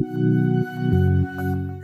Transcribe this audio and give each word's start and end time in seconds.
you 0.00 0.37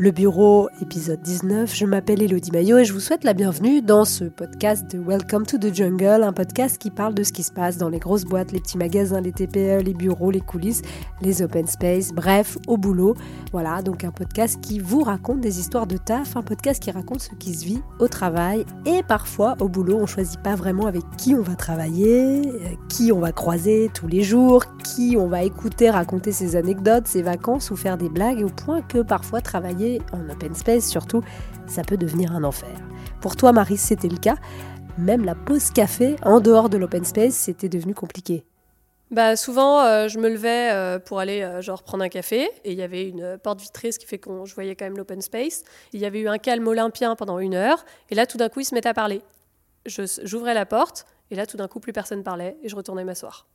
Le 0.05 0.11
Bureau, 0.11 0.69
épisode 0.83 1.23
19. 1.23 1.75
Je 1.75 1.87
m'appelle 1.87 2.21
Elodie 2.21 2.51
Maillot 2.53 2.77
et 2.77 2.85
je 2.85 2.93
vous 2.93 3.01
souhaite 3.01 3.25
la 3.25 3.33
bienvenue 3.33 3.81
dans 3.81 4.05
ce 4.05 4.25
podcast 4.25 4.87
de 4.95 4.99
Welcome 4.99 5.47
to 5.47 5.57
the 5.57 5.75
Jungle, 5.75 6.23
un 6.23 6.35
podcast 6.35 6.77
qui 6.77 6.91
parle 6.91 7.15
de 7.15 7.23
ce 7.23 7.33
qui 7.33 7.43
se 7.43 7.51
passe 7.51 7.79
dans 7.79 7.89
les 7.89 8.01
grosses 8.01 8.27
boîtes, 8.27 8.53
les 8.53 8.61
petits 8.61 8.77
magasins, 8.77 9.23
les 9.23 9.33
TPE, 9.33 9.83
les 9.83 9.95
bureaux, 9.95 10.31
les 10.31 10.43
coulisses, 10.43 10.83
les 11.23 11.41
open 11.41 11.67
space, 11.67 12.13
bref, 12.13 12.59
au 12.67 12.77
boulot. 12.77 13.15
Voilà, 13.51 13.81
donc 13.81 14.05
un 14.05 14.11
podcast 14.11 14.61
qui 14.61 14.79
vous 14.79 15.03
raconte 15.03 15.41
des 15.41 15.59
histoires 15.59 15.87
de 15.87 15.97
taf, 15.97 16.37
un 16.37 16.43
podcast 16.43 16.83
qui 16.83 16.91
raconte 16.91 17.23
ce 17.23 17.35
qui 17.37 17.55
se 17.55 17.65
vit 17.65 17.81
au 17.99 18.07
travail 18.07 18.67
et 18.85 19.03
parfois 19.09 19.57
au 19.61 19.71
boulot, 19.71 19.97
on 19.99 20.07
choisit 20.07 20.39
pas 20.43 20.55
vraiment 20.55 20.85
avec 20.85 21.05
qui 21.17 21.35
on 21.35 21.41
va 21.41 21.55
travailler, 21.55 22.47
euh, 22.47 22.75
qui 22.91 23.11
on 23.11 23.21
va 23.21 23.33
croiser 23.33 23.91
tous 23.95 24.07
les 24.07 24.23
jours, 24.23 24.65
qui 24.83 25.17
on 25.19 25.29
va 25.29 25.45
écouter 25.45 25.89
raconter 25.89 26.31
ses 26.31 26.57
anecdotes, 26.57 27.07
ses 27.07 27.23
vacances 27.23 27.71
ou 27.71 27.77
faire 27.77 27.97
des 27.97 28.11
blagues 28.11 28.45
au 28.45 28.51
point 28.51 28.83
que 28.83 28.99
parfois 28.99 29.41
travailler 29.41 29.94
en 30.13 30.29
open 30.29 30.55
space 30.55 30.89
surtout, 30.89 31.23
ça 31.67 31.83
peut 31.83 31.97
devenir 31.97 32.33
un 32.33 32.45
enfer. 32.45 32.75
Pour 33.21 33.37
toi, 33.37 33.53
Marie, 33.53 33.77
c'était 33.77 34.09
le 34.09 34.19
cas. 34.19 34.37
Même 34.99 35.25
la 35.25 35.35
pause 35.35 35.71
café 35.71 36.17
en 36.23 36.41
dehors 36.41 36.69
de 36.69 36.77
l'open 36.77 37.05
space, 37.05 37.35
c'était 37.35 37.69
devenu 37.69 37.95
compliqué. 37.95 38.45
Bah 39.11 39.37
souvent, 39.37 39.83
euh, 39.83 40.09
je 40.09 40.19
me 40.19 40.29
levais 40.29 40.73
euh, 40.73 40.99
pour 40.99 41.21
aller 41.21 41.43
euh, 41.43 41.61
genre 41.61 41.83
prendre 41.83 42.03
un 42.03 42.09
café 42.09 42.51
et 42.65 42.73
il 42.73 42.79
y 42.79 42.83
avait 42.83 43.09
une 43.09 43.39
porte 43.39 43.61
vitrée, 43.61 43.93
ce 43.93 43.99
qui 43.99 44.07
fait 44.07 44.19
que 44.19 44.29
je 44.45 44.55
voyais 44.55 44.75
quand 44.75 44.87
même 44.87 44.97
l'open 44.97 45.21
space. 45.21 45.63
Il 45.93 46.01
y 46.01 46.07
avait 46.07 46.21
eu 46.21 46.29
un 46.29 46.39
calme 46.39 46.67
olympien 46.67 47.15
pendant 47.15 47.39
une 47.39 47.55
heure 47.55 47.85
et 48.11 48.15
là 48.15 48.27
tout 48.27 48.39
d'un 48.39 48.49
coup 48.49 48.61
ils 48.61 48.65
se 48.65 48.75
mettaient 48.75 48.89
à 48.89 48.95
parler. 48.95 49.23
J'ouvrais 49.87 50.55
la 50.55 50.67
porte 50.67 51.07
et 51.31 51.35
là 51.35 51.47
tout 51.47 51.57
d'un 51.57 51.69
coup 51.69 51.81
plus 51.81 51.93
personne 51.93 52.23
parlait 52.23 52.57
et 52.63 52.69
je 52.69 52.75
retournais 52.75 53.05
m'asseoir. 53.05 53.47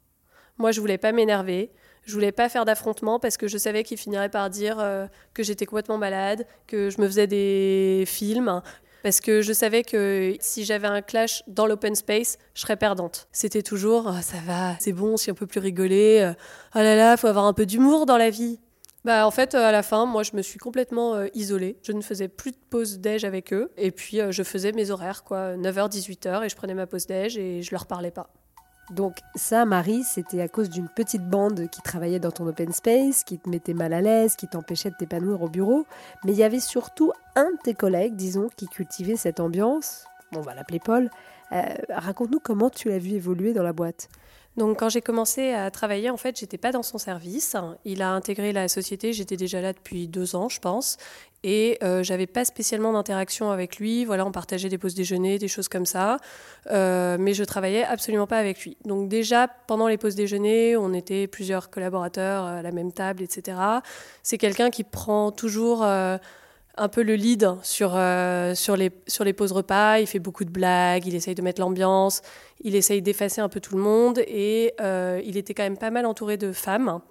Moi 0.59 0.72
je 0.72 0.80
voulais 0.80 0.98
pas 0.98 1.12
m'énerver, 1.12 1.72
je 2.05 2.13
voulais 2.13 2.31
pas 2.31 2.49
faire 2.49 2.66
d'affrontement 2.66 3.20
parce 3.20 3.38
que 3.38 3.48
je 3.48 3.58
savais 3.58 3.84
qu'il 3.84 3.98
finirait 3.98 4.30
par 4.30 4.50
dire 4.50 4.77
euh, 4.80 5.08
que 5.34 5.44
j'étais 5.44 5.66
complètement 5.66 5.98
malade, 5.98 6.45
que 6.67 6.90
je 6.90 7.00
me 7.02 7.08
faisais 7.08 7.27
des 7.27 8.04
films. 8.08 8.61
Parce 9.03 9.22
que 9.22 9.42
je 9.42 9.53
savais 9.53 9.84
que 9.84 10.36
si 10.42 10.66
j'avais 10.66 10.88
un 10.88 11.02
clash 11.02 11.44
dans 11.47 11.66
l'open 11.66 11.95
space, 11.95 12.38
je 12.53 12.61
serais 12.61 12.75
perdante. 12.75 13.30
C'était 13.31 13.61
toujours 13.61 14.08
oh, 14.09 14.22
ça 14.22 14.38
va, 14.45 14.75
c'est 14.80 14.92
bon, 14.92 15.16
si 15.16 15.31
on 15.31 15.36
peut 15.36 15.47
plus 15.47 15.61
rigoler. 15.61 16.19
Euh, 16.22 16.34
oh 16.75 16.80
là 16.80 16.95
là, 16.95 17.16
faut 17.16 17.28
avoir 17.28 17.45
un 17.45 17.53
peu 17.53 17.66
d'humour 17.66 18.06
dans 18.06 18.17
la 18.17 18.30
vie. 18.30 18.59
Bah 19.06 19.25
en 19.25 19.31
fait, 19.31 19.56
à 19.56 19.72
la 19.72 19.84
fin, 19.84 20.06
moi, 20.06 20.23
je 20.23 20.31
me 20.36 20.41
suis 20.41 20.59
complètement 20.59 21.16
euh, 21.16 21.28
isolée. 21.34 21.78
Je 21.84 21.94
ne 21.94 22.02
faisais 22.02 22.28
plus 22.28 22.52
de 22.52 22.58
pause 22.69 23.00
déj 23.00 23.23
avec 23.23 23.53
eux. 23.53 23.72
Et 23.78 23.91
puis, 23.91 24.19
je 24.30 24.44
faisais 24.44 24.73
mes 24.73 24.91
horaires, 24.91 25.23
quoi, 25.23 25.56
9h, 25.56 25.89
18h, 25.89 26.44
et 26.44 26.50
je 26.50 26.56
prenais 26.58 26.73
ma 26.73 26.86
pause 26.86 27.06
déj 27.06 27.38
et 27.38 27.62
je 27.62 27.72
leur 27.72 27.86
parlais 27.86 28.12
pas. 28.12 28.34
Donc 28.92 29.20
ça, 29.36 29.66
Marie, 29.66 30.04
c'était 30.04 30.42
à 30.42 30.48
cause 30.48 30.70
d'une 30.70 30.90
petite 30.90 31.28
bande 31.28 31.68
qui 31.70 31.82
travaillait 31.82 32.20
dans 32.20 32.32
ton 32.32 32.48
open 32.48 32.73
space, 32.73 33.23
qui 33.23 33.38
te 33.38 33.48
mettait 33.50 33.73
mal 33.73 33.94
à 33.94 34.02
l'aise, 34.02 34.36
qui 34.36 34.48
t'empêchait 34.48 34.90
de 34.90 34.96
t'épanouir 34.96 35.42
au 35.42 35.50
bureau. 35.50 35.86
Mais 36.26 36.31
il 36.31 36.38
y 36.38 36.44
avait 36.44 36.59
surtout 36.59 37.12
un 37.36 37.52
de 37.52 37.58
tes 37.64 37.76
collègues, 37.76 38.16
disons, 38.16 38.50
qui 38.56 38.68
cultivait 38.68 39.16
cette 39.16 39.40
ambiance. 39.40 40.06
on 40.36 40.42
va 40.42 40.56
l'appeler 40.56 40.80
Paul. 40.80 41.09
Euh, 41.52 41.62
raconte-nous 41.90 42.40
comment 42.40 42.70
tu 42.70 42.90
l'as 42.90 43.00
vu 43.00 43.12
évoluer 43.12 43.54
dans 43.54 43.64
la 43.64 43.73
boîte. 43.73 44.09
Donc 44.60 44.78
quand 44.80 44.90
j'ai 44.90 45.02
commencé 45.02 45.54
à 45.54 45.72
travailler, 45.72 46.10
en 46.10 46.18
fait, 46.18 46.38
j'étais 46.38 46.58
pas 46.58 46.74
dans 46.74 46.84
son 46.84 46.98
service. 46.98 47.56
Il 47.86 48.02
a 48.02 48.12
intégré 48.12 48.52
la 48.52 48.68
société, 48.68 49.14
j'étais 49.14 49.38
déjà 49.38 49.62
là 49.62 49.72
depuis 49.72 50.10
deux 50.10 50.36
ans, 50.36 50.50
je 50.50 50.60
pense, 50.60 50.98
et 51.44 51.78
euh, 51.82 52.04
j'avais 52.04 52.28
pas 52.28 52.44
spécialement 52.44 52.92
d'interaction 52.92 53.52
avec 53.52 53.78
lui. 53.78 54.04
Voilà, 54.04 54.26
on 54.26 54.34
partageait 54.34 54.68
des 54.68 54.78
pauses 54.78 54.96
déjeuner, 54.96 55.40
des 55.40 55.48
choses 55.48 55.70
comme 55.70 55.86
ça, 55.86 56.18
euh, 56.72 57.16
mais 57.18 57.34
je 57.34 57.46
travaillais 57.46 57.86
absolument 57.86 58.28
pas 58.28 58.38
avec 58.38 58.66
lui. 58.66 58.76
Donc 58.84 59.08
déjà 59.08 59.48
pendant 59.48 59.88
les 59.88 59.98
pauses 59.98 60.16
déjeuner, 60.16 60.76
on 60.76 60.94
était 60.94 61.28
plusieurs 61.28 61.70
collaborateurs 61.70 62.44
à 62.44 62.62
la 62.62 62.72
même 62.74 62.92
table, 62.92 63.24
etc. 63.24 63.58
C'est 64.24 64.38
quelqu'un 64.38 64.72
qui 64.72 64.84
prend 64.84 65.32
toujours 65.32 65.84
euh, 65.84 66.18
un 66.80 66.88
peu 66.88 67.03
le 67.03 67.16
lead 67.16 67.55
sur, 67.61 67.91
euh, 67.94 68.55
sur, 68.55 68.75
les, 68.75 68.91
sur 69.05 69.23
les 69.23 69.33
pauses 69.33 69.52
repas. 69.52 69.99
Il 69.99 70.08
fait 70.08 70.19
beaucoup 70.19 70.45
de 70.45 70.49
blagues, 70.49 71.05
il 71.05 71.13
essaye 71.13 71.35
de 71.35 71.41
mettre 71.41 71.61
l'ambiance, 71.61 72.22
il 72.62 72.75
essaye 72.75 73.01
d'effacer 73.01 73.41
un 73.41 73.50
peu 73.50 73.59
tout 73.59 73.75
le 73.75 73.84
monde. 73.84 74.19
Et 74.19 74.73
euh, 74.81 75.22
il 75.25 75.38
était 75.38 75.53
quand 75.53 75.63
même 75.63 75.78
pas 75.78 75.91
mal 75.91 76.06
entouré 76.06 76.38
de 76.38 76.51
femmes. 76.51 77.01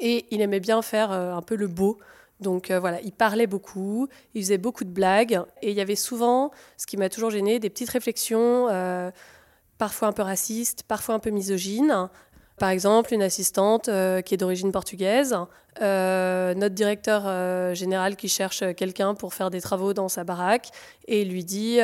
Et 0.00 0.24
il 0.30 0.40
aimait 0.40 0.60
bien 0.60 0.80
faire 0.80 1.12
euh, 1.12 1.34
un 1.34 1.42
peu 1.42 1.54
le 1.56 1.68
beau. 1.68 1.98
Donc 2.40 2.72
voilà, 2.72 3.00
il 3.02 3.12
parlait 3.12 3.46
beaucoup, 3.46 4.08
il 4.34 4.42
faisait 4.42 4.58
beaucoup 4.58 4.82
de 4.82 4.90
blagues. 4.90 5.40
Et 5.60 5.70
il 5.70 5.76
y 5.76 5.80
avait 5.80 5.94
souvent, 5.94 6.50
ce 6.76 6.86
qui 6.86 6.96
m'a 6.96 7.08
toujours 7.08 7.30
gêné, 7.30 7.60
des 7.60 7.70
petites 7.70 7.90
réflexions, 7.90 8.66
parfois 9.78 10.08
un 10.08 10.12
peu 10.12 10.22
racistes, 10.22 10.82
parfois 10.82 11.14
un 11.14 11.20
peu 11.20 11.30
misogynes, 11.30 12.08
par 12.62 12.70
exemple, 12.70 13.12
une 13.12 13.24
assistante 13.24 13.88
euh, 13.88 14.20
qui 14.20 14.34
est 14.34 14.36
d'origine 14.36 14.70
portugaise, 14.70 15.36
euh, 15.80 16.54
notre 16.54 16.76
directeur 16.76 17.24
euh, 17.26 17.74
général 17.74 18.14
qui 18.14 18.28
cherche 18.28 18.62
quelqu'un 18.76 19.16
pour 19.16 19.34
faire 19.34 19.50
des 19.50 19.60
travaux 19.60 19.94
dans 19.94 20.08
sa 20.08 20.22
baraque 20.22 20.68
et 21.08 21.24
lui 21.24 21.44
dit 21.44 21.80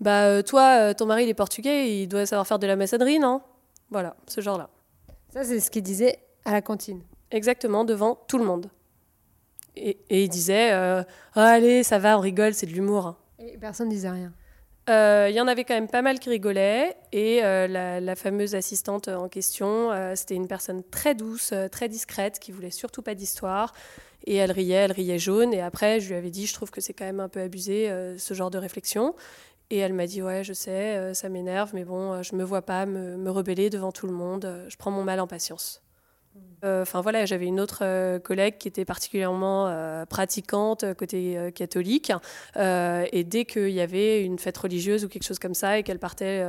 Bah, 0.00 0.42
toi, 0.42 0.94
ton 0.94 1.04
mari, 1.04 1.24
il 1.24 1.28
est 1.28 1.34
portugais, 1.34 2.00
il 2.00 2.06
doit 2.06 2.24
savoir 2.24 2.46
faire 2.46 2.58
de 2.58 2.66
la 2.66 2.76
maçonnerie, 2.76 3.18
non? 3.18 3.42
Voilà, 3.90 4.16
ce 4.26 4.40
genre-là. 4.40 4.70
Ça, 5.34 5.44
c'est 5.44 5.60
ce 5.60 5.70
qu'il 5.70 5.82
disait 5.82 6.18
à 6.46 6.52
la 6.52 6.62
cantine. 6.62 7.02
Exactement, 7.30 7.84
devant 7.84 8.14
tout 8.26 8.38
le 8.38 8.44
monde. 8.46 8.70
Et, 9.76 9.98
il 10.08 10.30
disait 10.30 10.72
Allez, 11.34 11.82
ça 11.82 11.98
va, 11.98 12.16
on 12.16 12.22
rigole, 12.22 12.54
c'est 12.54 12.64
de 12.64 12.72
l'humour. 12.72 13.16
Et 13.38 13.58
personne 13.58 13.88
ne 13.88 13.92
disait 13.92 14.08
rien. 14.08 14.32
Il 14.88 14.92
euh, 14.92 15.30
y 15.30 15.40
en 15.40 15.48
avait 15.48 15.64
quand 15.64 15.74
même 15.74 15.88
pas 15.88 16.02
mal 16.02 16.20
qui 16.20 16.30
rigolaient. 16.30 16.96
Et 17.10 17.44
euh, 17.44 17.66
la, 17.66 18.14
fameuse 18.14 18.54
assistante 18.54 19.08
en 19.08 19.28
question, 19.28 19.90
euh, 19.90 20.14
c'était 20.14 20.36
une 20.36 20.46
personne 20.46 20.84
très 20.84 21.16
douce, 21.16 21.52
très 21.72 21.88
discrète, 21.88 22.38
qui 22.38 22.52
voulait 22.52 22.70
surtout 22.70 23.02
pas 23.02 23.16
d'histoire. 23.16 23.74
Et 24.26 24.36
elle 24.36 24.52
riait, 24.52 24.74
elle 24.74 24.92
riait 24.92 25.18
jaune. 25.18 25.52
Et 25.52 25.60
après, 25.60 25.98
je 25.98 26.08
lui 26.08 26.14
avais 26.14 26.30
dit, 26.30 26.46
je 26.46 26.54
trouve 26.54 26.70
que 26.70 26.80
c'est 26.80 26.92
quand 26.92 27.04
même 27.04 27.18
un 27.18 27.28
peu 27.28 27.40
abusé, 27.40 27.92
ce 28.16 28.34
genre 28.34 28.50
de 28.50 28.58
réflexion. 28.58 29.16
Et 29.70 29.78
elle 29.78 29.92
m'a 29.92 30.06
dit, 30.06 30.22
ouais, 30.22 30.44
je 30.44 30.52
sais, 30.52 31.14
ça 31.14 31.28
m'énerve, 31.28 31.70
mais 31.74 31.84
bon, 31.84 32.22
je 32.22 32.36
me 32.36 32.44
vois 32.44 32.62
pas 32.62 32.86
me, 32.86 33.16
me 33.16 33.30
rebeller 33.30 33.70
devant 33.70 33.90
tout 33.90 34.06
le 34.06 34.12
monde. 34.12 34.66
je 34.68 34.76
prends 34.76 34.92
mon 34.92 35.02
mal 35.02 35.18
en 35.18 35.26
patience. 35.26 35.82
Euh, 36.64 36.82
enfin 36.82 37.00
voilà, 37.00 37.26
j'avais 37.26 37.46
une 37.46 37.60
autre 37.60 37.80
euh, 37.82 38.18
collègue 38.18 38.56
qui 38.58 38.66
était 38.68 38.84
particulièrement 38.84 39.68
euh, 39.68 40.06
pratiquante 40.06 40.94
côté 40.94 41.38
catholique. 41.54 42.12
et 42.56 43.24
dès 43.24 43.44
qu'il 43.44 43.70
y 43.70 43.80
avait 43.80 44.22
une 44.22 44.38
fête 44.38 44.56
religieuse 44.56 45.04
ou 45.04 45.08
quelque 45.08 45.24
chose 45.24 45.38
comme 45.38 45.54
ça, 45.54 45.78
et 45.78 45.82
qu'elle 45.82 45.98
partait 45.98 46.44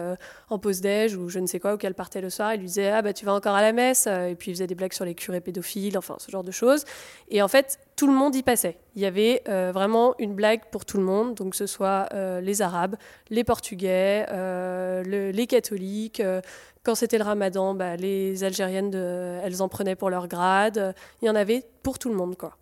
en 0.49 0.59
pause 0.59 0.81
déj 0.81 1.15
ou 1.15 1.29
je 1.29 1.39
ne 1.39 1.47
sais 1.47 1.59
quoi, 1.59 1.73
ou 1.73 1.77
qu'elle 1.77 1.93
partait 1.93 2.21
le 2.21 2.29
soir, 2.29 2.53
il 2.53 2.59
lui 2.59 2.67
disait 2.67 2.89
ah 2.89 3.01
bah 3.01 3.13
tu 3.13 3.25
vas 3.25 3.33
encore 3.33 3.55
à 3.55 3.61
la 3.61 3.73
messe. 3.73 4.07
Et 4.07 4.35
puis 4.37 4.51
il 4.51 4.53
faisait 4.55 4.67
des 4.67 4.75
blagues 4.75 4.93
sur 4.93 5.05
les 5.05 5.15
curés 5.15 5.41
pédophiles, 5.41 5.97
enfin 5.97 6.15
ce 6.19 6.31
genre 6.31 6.43
de 6.43 6.51
choses. 6.51 6.85
Et 7.29 7.41
en 7.41 7.47
fait, 7.47 7.79
tout 7.95 8.07
le 8.07 8.13
monde 8.13 8.35
y 8.35 8.43
passait. 8.43 8.77
Il 8.95 9.01
y 9.01 9.05
avait 9.05 9.43
vraiment 9.45 10.15
une 10.19 10.33
blague 10.33 10.61
pour 10.71 10.85
tout 10.85 10.97
le 10.97 11.03
monde, 11.03 11.35
donc 11.35 11.51
que 11.51 11.57
ce 11.57 11.67
soit 11.67 12.09
les 12.41 12.61
Arabes, 12.61 12.95
les 13.29 13.43
Portugais, 13.43 14.25
les 15.03 15.47
catholiques, 15.47 16.21
quand 16.87 16.95
c'était 16.95 17.17
le 17.17 17.25
ramadan, 17.25 17.73
bah, 17.73 17.97
les 17.97 18.45
Algériennes, 18.45 18.95
elles 18.95 19.61
en 19.61 19.67
prenaient 19.67 19.96
pour 19.97 20.09
leur 20.09 20.27
grade. 20.27 20.95
Il 21.21 21.25
y 21.25 21.29
en 21.29 21.35
avait 21.35 21.63
pour 21.83 21.99
tout 21.99 22.09
le 22.09 22.15
monde, 22.15 22.37
quoi. 22.37 22.57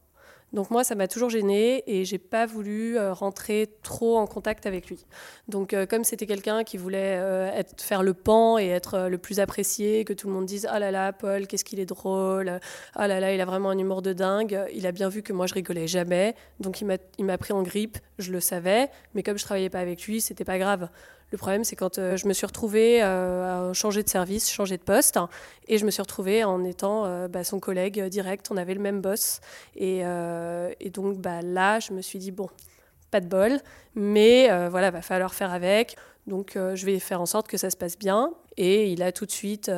Donc 0.55 0.71
moi, 0.71 0.85
ça 0.85 0.95
m'a 0.95 1.09
toujours 1.09 1.29
gênée 1.29 1.83
et 1.85 2.05
j'ai 2.05 2.17
pas 2.17 2.45
voulu 2.45 2.97
euh, 2.97 3.13
rentrer 3.13 3.67
trop 3.83 4.17
en 4.17 4.25
contact 4.25 4.65
avec 4.65 4.87
lui. 4.87 5.05
Donc 5.49 5.73
euh, 5.73 5.85
comme 5.85 6.05
c'était 6.05 6.25
quelqu'un 6.25 6.63
qui 6.63 6.77
voulait 6.77 7.17
euh, 7.17 7.51
être, 7.51 7.81
faire 7.81 8.03
le 8.03 8.13
pan 8.13 8.57
et 8.57 8.67
être 8.67 9.09
le 9.09 9.17
plus 9.17 9.41
apprécié, 9.41 10.05
que 10.05 10.13
tout 10.13 10.27
le 10.27 10.33
monde 10.33 10.45
dise 10.45 10.65
ah 10.71 10.79
là 10.79 10.91
là 10.91 11.11
Paul, 11.11 11.45
qu'est-ce 11.47 11.65
qu'il 11.65 11.81
est 11.81 11.85
drôle, 11.85 12.61
ah 12.93 13.07
là 13.07 13.19
là 13.19 13.33
il 13.33 13.41
a 13.41 13.45
vraiment 13.45 13.69
un 13.69 13.77
humour 13.77 14.01
de 14.01 14.13
dingue. 14.13 14.57
Il 14.73 14.87
a 14.87 14.93
bien 14.93 15.09
vu 15.09 15.23
que 15.23 15.33
moi 15.33 15.45
je 15.45 15.55
rigolais 15.55 15.87
jamais, 15.87 16.35
donc 16.61 16.79
il 16.79 16.85
m'a 16.85 16.97
il 17.17 17.25
m'a 17.25 17.37
pris 17.37 17.51
en 17.51 17.61
grippe, 17.61 17.97
je 18.17 18.31
le 18.31 18.39
savais, 18.39 18.89
mais 19.13 19.23
comme 19.23 19.37
je 19.37 19.43
travaillais 19.43 19.69
pas 19.69 19.79
avec 19.79 20.05
lui, 20.07 20.21
c'était 20.21 20.45
pas 20.45 20.57
grave. 20.57 20.87
Le 21.31 21.37
problème, 21.37 21.63
c'est 21.63 21.75
quand 21.75 21.97
euh, 21.97 22.17
je 22.17 22.27
me 22.27 22.33
suis 22.33 22.45
retrouvée 22.45 23.01
euh, 23.01 23.69
à 23.69 23.73
changer 23.73 24.03
de 24.03 24.09
service, 24.09 24.49
changer 24.49 24.77
de 24.77 24.83
poste, 24.83 25.19
et 25.67 25.77
je 25.77 25.85
me 25.85 25.91
suis 25.91 26.01
retrouvée 26.01 26.43
en 26.43 26.63
étant 26.63 27.05
euh, 27.05 27.27
bah, 27.27 27.43
son 27.43 27.59
collègue 27.59 28.01
direct. 28.05 28.47
On 28.51 28.57
avait 28.57 28.75
le 28.75 28.81
même 28.81 29.01
boss. 29.01 29.41
Et, 29.75 30.03
donc 30.93 31.17
bah, 31.17 31.41
là, 31.41 31.79
je 31.79 31.93
me 31.93 32.01
suis 32.01 32.19
dit, 32.19 32.31
bon, 32.31 32.47
pas 33.11 33.21
de 33.21 33.27
bol, 33.27 33.59
mais 33.95 34.47
voilà, 34.69 34.91
va 34.91 35.01
falloir 35.01 35.33
faire 35.33 35.51
avec. 35.51 35.95
Donc 36.27 36.53
je 36.55 36.85
vais 36.85 36.97
faire 36.99 37.21
en 37.21 37.27
sorte 37.27 37.47
que 37.47 37.57
ça 37.57 37.69
se 37.69 37.77
passe 37.77 37.97
bien. 37.97 38.31
Et 38.57 38.89
il 38.91 39.03
a 39.03 39.11
tout 39.11 39.25
de 39.25 39.31
suite 39.31 39.69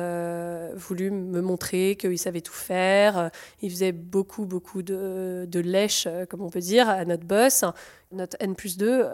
voulu 0.74 1.10
me 1.10 1.40
montrer 1.40 1.96
qu'il 1.96 2.18
savait 2.18 2.40
tout 2.40 2.52
faire. 2.52 3.30
Il 3.62 3.70
faisait 3.70 3.92
beaucoup, 3.92 4.46
beaucoup 4.46 4.82
de, 4.82 5.46
de 5.48 5.60
lèche, 5.60 6.06
comme 6.30 6.42
on 6.42 6.50
peut 6.50 6.60
dire, 6.60 6.88
à 6.88 7.04
notre 7.04 7.24
boss. 7.24 7.64
Notre 8.12 8.36
N 8.40 8.54
plus 8.54 8.78
2, 8.78 9.06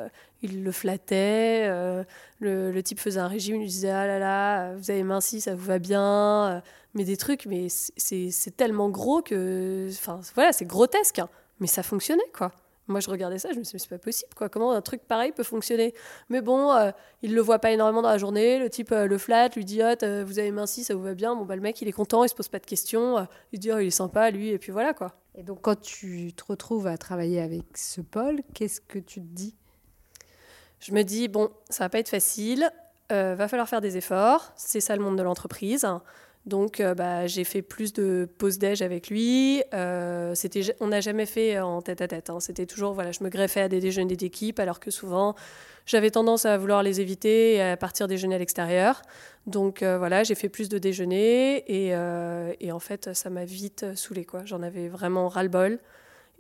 il 0.45 0.63
le 0.63 0.73
flattait. 0.73 1.67
Euh, 1.69 2.05
le, 2.39 2.81
type 2.83 3.01
faisait 3.01 3.21
un 3.21 3.29
régime, 3.29 3.57
il 3.57 3.61
lui 3.61 3.67
disait 3.67 3.91
Ah 3.91 4.07
là 4.07 4.19
là, 4.19 4.75
vous 4.75 4.91
avez 4.91 5.03
minci, 5.03 5.41
ça 5.41 5.55
vous 5.55 5.65
va 5.65 5.79
bien. 5.79 6.47
Euh, 6.47 6.61
mais 6.95 7.05
des 7.05 7.17
trucs, 7.17 7.47
mais 7.47 7.69
c'est 7.69 8.57
tellement 8.57 8.91
gros 8.91 9.23
que. 9.23 9.89
Enfin, 9.91 10.21
voilà, 10.35 10.53
c'est 10.53 10.67
grotesque. 10.67 11.19
Hein. 11.19 11.29
Mais 11.61 11.67
ça 11.67 11.83
fonctionnait, 11.83 12.31
quoi. 12.37 12.53
Moi, 12.87 13.01
je 13.01 13.09
regardais 13.09 13.39
ça, 13.39 13.51
je 13.53 13.59
me 13.59 13.65
suis 13.65 13.79
dit, 13.79 13.83
c'est 13.83 13.89
pas 13.89 13.99
possible, 13.99 14.35
quoi. 14.37 14.51
Comment 14.51 14.73
un 14.73 14.83
truc 14.83 15.01
pareil 15.09 15.33
peut 15.33 15.43
fonctionner? 15.43 15.95
Mais 16.29 16.43
bon, 16.43 16.71
euh, 16.73 16.91
il 17.23 17.35
le 17.35 17.41
voit 17.41 17.59
pas 17.59 17.71
énormément 17.71 18.03
dans 18.03 18.11
la 18.11 18.19
journée. 18.19 18.59
Le 18.59 18.69
type 18.69 18.91
le 18.91 19.19
flatte, 19.19 19.57
lui 19.57 19.65
dit, 19.65 19.81
ah, 19.81 19.97
vous 20.25 20.39
avez 20.39 20.51
minci, 20.51 20.85
ça 20.85 20.95
vous 20.95 21.03
va 21.03 21.15
bien. 21.15 21.35
Bon, 21.35 21.47
bah, 21.47 21.57
le 21.57 21.63
mec, 21.63 21.81
il 21.81 21.89
est 21.89 21.93
content, 21.93 22.25
il 22.25 22.29
se 22.29 22.35
pose 22.35 22.49
pas 22.49 22.59
de 22.59 22.67
questions. 22.67 23.27
il 23.53 23.59
dit, 23.59 23.73
oh, 23.73 23.79
il 23.79 23.87
est 23.87 23.91
sympa, 23.91 24.31
lui, 24.31 24.51
et 24.51 24.59
puis 24.59 24.71
voilà, 24.71 24.93
quoi. 24.93 25.17
Et 25.37 25.43
donc 25.43 25.63
quand 25.63 25.81
tu 25.81 26.33
te 26.33 26.45
retrouves 26.45 26.87
à 26.87 26.97
travailler 26.97 27.41
avec 27.41 27.77
ce 27.77 28.01
Paul, 28.01 28.41
qu'est-ce 28.55 28.81
que 28.81 28.99
tu 28.99 29.21
te 29.21 29.27
dis? 29.27 29.57
Je 30.85 30.93
me 30.93 31.03
dis, 31.03 31.29
bon, 31.29 31.49
ça 31.71 31.85
va 31.85 31.89
pas 31.89 31.99
être 31.99 32.11
facile, 32.11 32.71
euh, 33.11 33.35
va 33.35 33.49
falloir 33.49 33.67
faire 33.67 33.81
des 33.81 33.97
efforts, 33.97 34.53
c'est 34.55 34.81
ça 34.81 34.95
le 34.95 35.03
monde 35.03 35.17
de 35.17 35.23
l'entreprise. 35.23 35.87
Donc, 36.45 36.79
euh, 36.79 36.93
bah, 36.93 37.27
j'ai 37.27 37.45
fait 37.45 37.63
plus 37.63 37.95
de 37.95 38.29
pause 38.37 38.59
déj 38.59 38.83
avec 38.83 39.09
lui. 39.09 39.63
Euh, 39.73 40.35
c'était, 40.35 40.77
on 40.81 40.89
n'a 40.89 41.01
jamais 41.01 41.25
fait 41.25 41.59
en 41.59 41.81
tête 41.81 42.03
à 42.03 42.09
tête. 42.09 42.29
Hein. 42.29 42.39
C'était 42.39 42.67
toujours, 42.67 42.93
voilà, 42.93 43.13
je 43.13 43.25
me 43.25 43.31
greffais 43.31 43.63
à 43.63 43.69
des 43.71 43.81
déjeuners 43.81 44.15
d'équipe, 44.15 44.61
alors 44.61 44.79
que 44.79 44.91
souvent, 44.91 45.35
j'avais 45.87 46.11
tendance 46.11 46.45
à 46.45 46.59
vouloir 46.59 46.83
les 46.83 47.01
éviter 47.01 47.55
et 47.55 47.63
à 47.63 47.79
partir 47.79 48.07
déjeuner 48.07 48.35
à 48.35 48.39
l'extérieur. 48.39 49.01
Donc, 49.47 49.83
euh, 49.83 49.97
voilà, 49.97 50.23
j'ai 50.23 50.35
fait 50.35 50.51
plus 50.51 50.69
de 50.69 50.77
déjeuners 50.77 51.65
et, 51.67 51.95
et 52.61 52.73
en 52.73 52.79
fait, 52.79 53.15
ça 53.15 53.31
m'a 53.31 53.47
vite 53.47 53.87
saoulé, 53.95 54.27
quoi. 54.27 54.45
J'en 54.45 54.61
avais 54.61 54.89
vraiment 54.89 55.29
ras-le-bol 55.29 55.79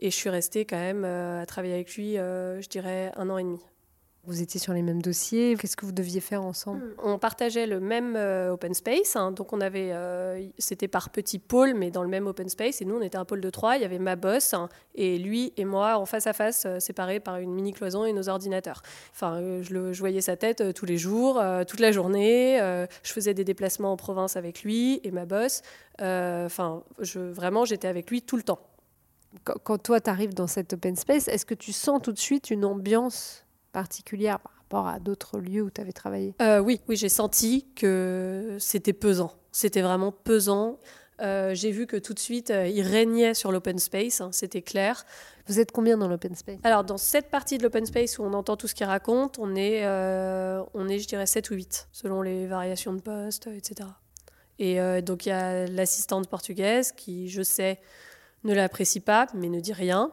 et 0.00 0.10
je 0.10 0.14
suis 0.14 0.28
restée 0.28 0.66
quand 0.66 0.76
même 0.76 1.06
à 1.06 1.46
travailler 1.46 1.72
avec 1.72 1.96
lui, 1.96 2.16
je 2.16 2.68
dirais, 2.68 3.10
un 3.16 3.30
an 3.30 3.38
et 3.38 3.44
demi. 3.44 3.60
Vous 4.26 4.40
étiez 4.40 4.58
sur 4.58 4.72
les 4.72 4.80
mêmes 4.80 5.02
dossiers. 5.02 5.54
Qu'est-ce 5.56 5.76
que 5.76 5.84
vous 5.84 5.92
deviez 5.92 6.20
faire 6.20 6.42
ensemble? 6.42 6.94
On 7.02 7.18
partageait 7.18 7.66
le 7.66 7.78
même 7.78 8.16
euh, 8.16 8.52
open 8.52 8.72
space. 8.72 9.16
Hein. 9.16 9.32
donc 9.32 9.52
on 9.52 9.60
avait, 9.60 9.90
euh, 9.92 10.42
c'était 10.58 10.88
par 10.88 11.10
petits 11.10 11.38
pôles, 11.38 11.74
mais 11.74 11.90
dans 11.90 12.02
le 12.02 12.08
même 12.08 12.26
open 12.26 12.48
space. 12.48 12.80
Et 12.80 12.86
nous, 12.86 12.96
on 12.96 13.02
était 13.02 13.18
un 13.18 13.26
pôle 13.26 13.42
de 13.42 13.50
trois. 13.50 13.76
Il 13.76 13.82
y 13.82 13.84
avait 13.84 13.98
ma 13.98 14.16
boss 14.16 14.54
hein, 14.54 14.70
et 14.94 15.18
lui 15.18 15.52
et 15.58 15.66
moi 15.66 15.98
en 15.98 16.06
face 16.06 16.26
à 16.26 16.32
face, 16.32 16.64
euh, 16.64 16.80
séparés 16.80 17.20
par 17.20 17.36
une 17.36 17.52
mini 17.52 17.72
cloison 17.72 18.06
et 18.06 18.14
nos 18.14 18.30
ordinateurs. 18.30 18.80
Enfin, 19.12 19.60
je, 19.60 19.74
le, 19.74 19.92
voyais 19.92 20.22
sa 20.22 20.36
tête 20.36 20.72
tous 20.74 20.86
les 20.86 20.96
jours, 20.96 21.42
toute 21.66 21.80
la 21.80 21.92
journée. 21.92 22.58
je 23.02 23.12
faisais 23.12 23.34
des 23.34 23.44
déplacements 23.44 23.92
en 23.92 23.96
province 23.96 24.36
avec 24.36 24.62
lui 24.62 25.00
et 25.04 25.10
ma 25.10 25.26
boss. 25.26 25.62
Enfin, 26.00 26.82
je, 27.00 27.20
vraiment, 27.20 27.64
j'étais 27.64 27.88
avec 27.88 28.10
lui 28.10 28.22
tout 28.22 28.36
le 28.36 28.42
temps. 28.42 28.60
Quand, 29.42 29.78
toi, 29.78 30.00
tu 30.00 30.10
arrives 30.10 30.34
dans 30.34 30.46
cet 30.46 30.74
open 30.74 30.96
space, 30.96 31.28
est-ce 31.28 31.44
que 31.44 31.54
tu 31.54 31.72
sens 31.72 32.00
tout 32.02 32.12
de 32.12 32.18
suite 32.18 32.50
une 32.50 32.64
ambiance 32.64 33.43
particulière 33.74 34.38
par 34.38 34.52
rapport 34.54 34.86
à 34.88 35.00
d'autres 35.00 35.38
lieux 35.38 35.62
où 35.62 35.70
tu 35.70 35.80
avais 35.80 35.92
travaillé? 35.92 36.34
Euh, 36.40 36.60
Oui, 36.60 36.80
oui 36.88 36.96
j'ai 36.96 37.10
senti 37.10 37.66
que 37.74 38.56
c'était 38.58 38.94
pesant. 38.94 39.32
C'était 39.52 39.82
vraiment 39.82 40.12
pesant. 40.12 40.78
Euh, 41.20 41.54
j'ai 41.54 41.70
vu 41.70 41.86
que 41.86 41.96
tout 41.96 42.14
de 42.14 42.18
suite, 42.18 42.50
euh, 42.50 42.66
il 42.66 42.82
régnait 42.82 43.34
sur 43.34 43.52
l'open 43.52 43.78
space, 43.78 44.20
hein, 44.20 44.30
c'était 44.32 44.62
clair. 44.62 45.04
Vous 45.46 45.60
êtes 45.60 45.70
combien 45.70 45.98
dans 45.98 46.08
l'open 46.08 46.34
space? 46.34 46.58
Alors, 46.64 46.84
dans 46.84 46.96
cette 46.96 47.30
partie 47.30 47.58
de 47.58 47.62
l'open 47.62 47.84
space 47.84 48.18
où 48.18 48.22
on 48.22 48.32
entend 48.32 48.56
tout 48.56 48.66
ce 48.66 48.74
qu'il 48.74 48.86
raconte, 48.86 49.38
on 49.38 49.54
est, 49.54 49.86
on 49.86 50.88
est, 50.88 50.98
je 50.98 51.06
dirais, 51.06 51.26
7 51.26 51.50
ou 51.50 51.54
8, 51.54 51.88
selon 51.92 52.22
les 52.22 52.46
variations 52.46 52.94
de 52.94 53.00
poste, 53.00 53.48
etc. 53.48 53.90
Et 54.58 55.02
donc, 55.02 55.26
il 55.26 55.28
y 55.28 55.32
a 55.32 55.66
l'assistante 55.66 56.28
portugaise 56.28 56.92
qui, 56.92 57.28
je 57.28 57.42
sais, 57.42 57.78
ne 58.44 58.54
l'apprécie 58.54 59.00
pas, 59.00 59.26
mais 59.34 59.50
ne 59.50 59.60
dit 59.60 59.74
rien. 59.74 60.10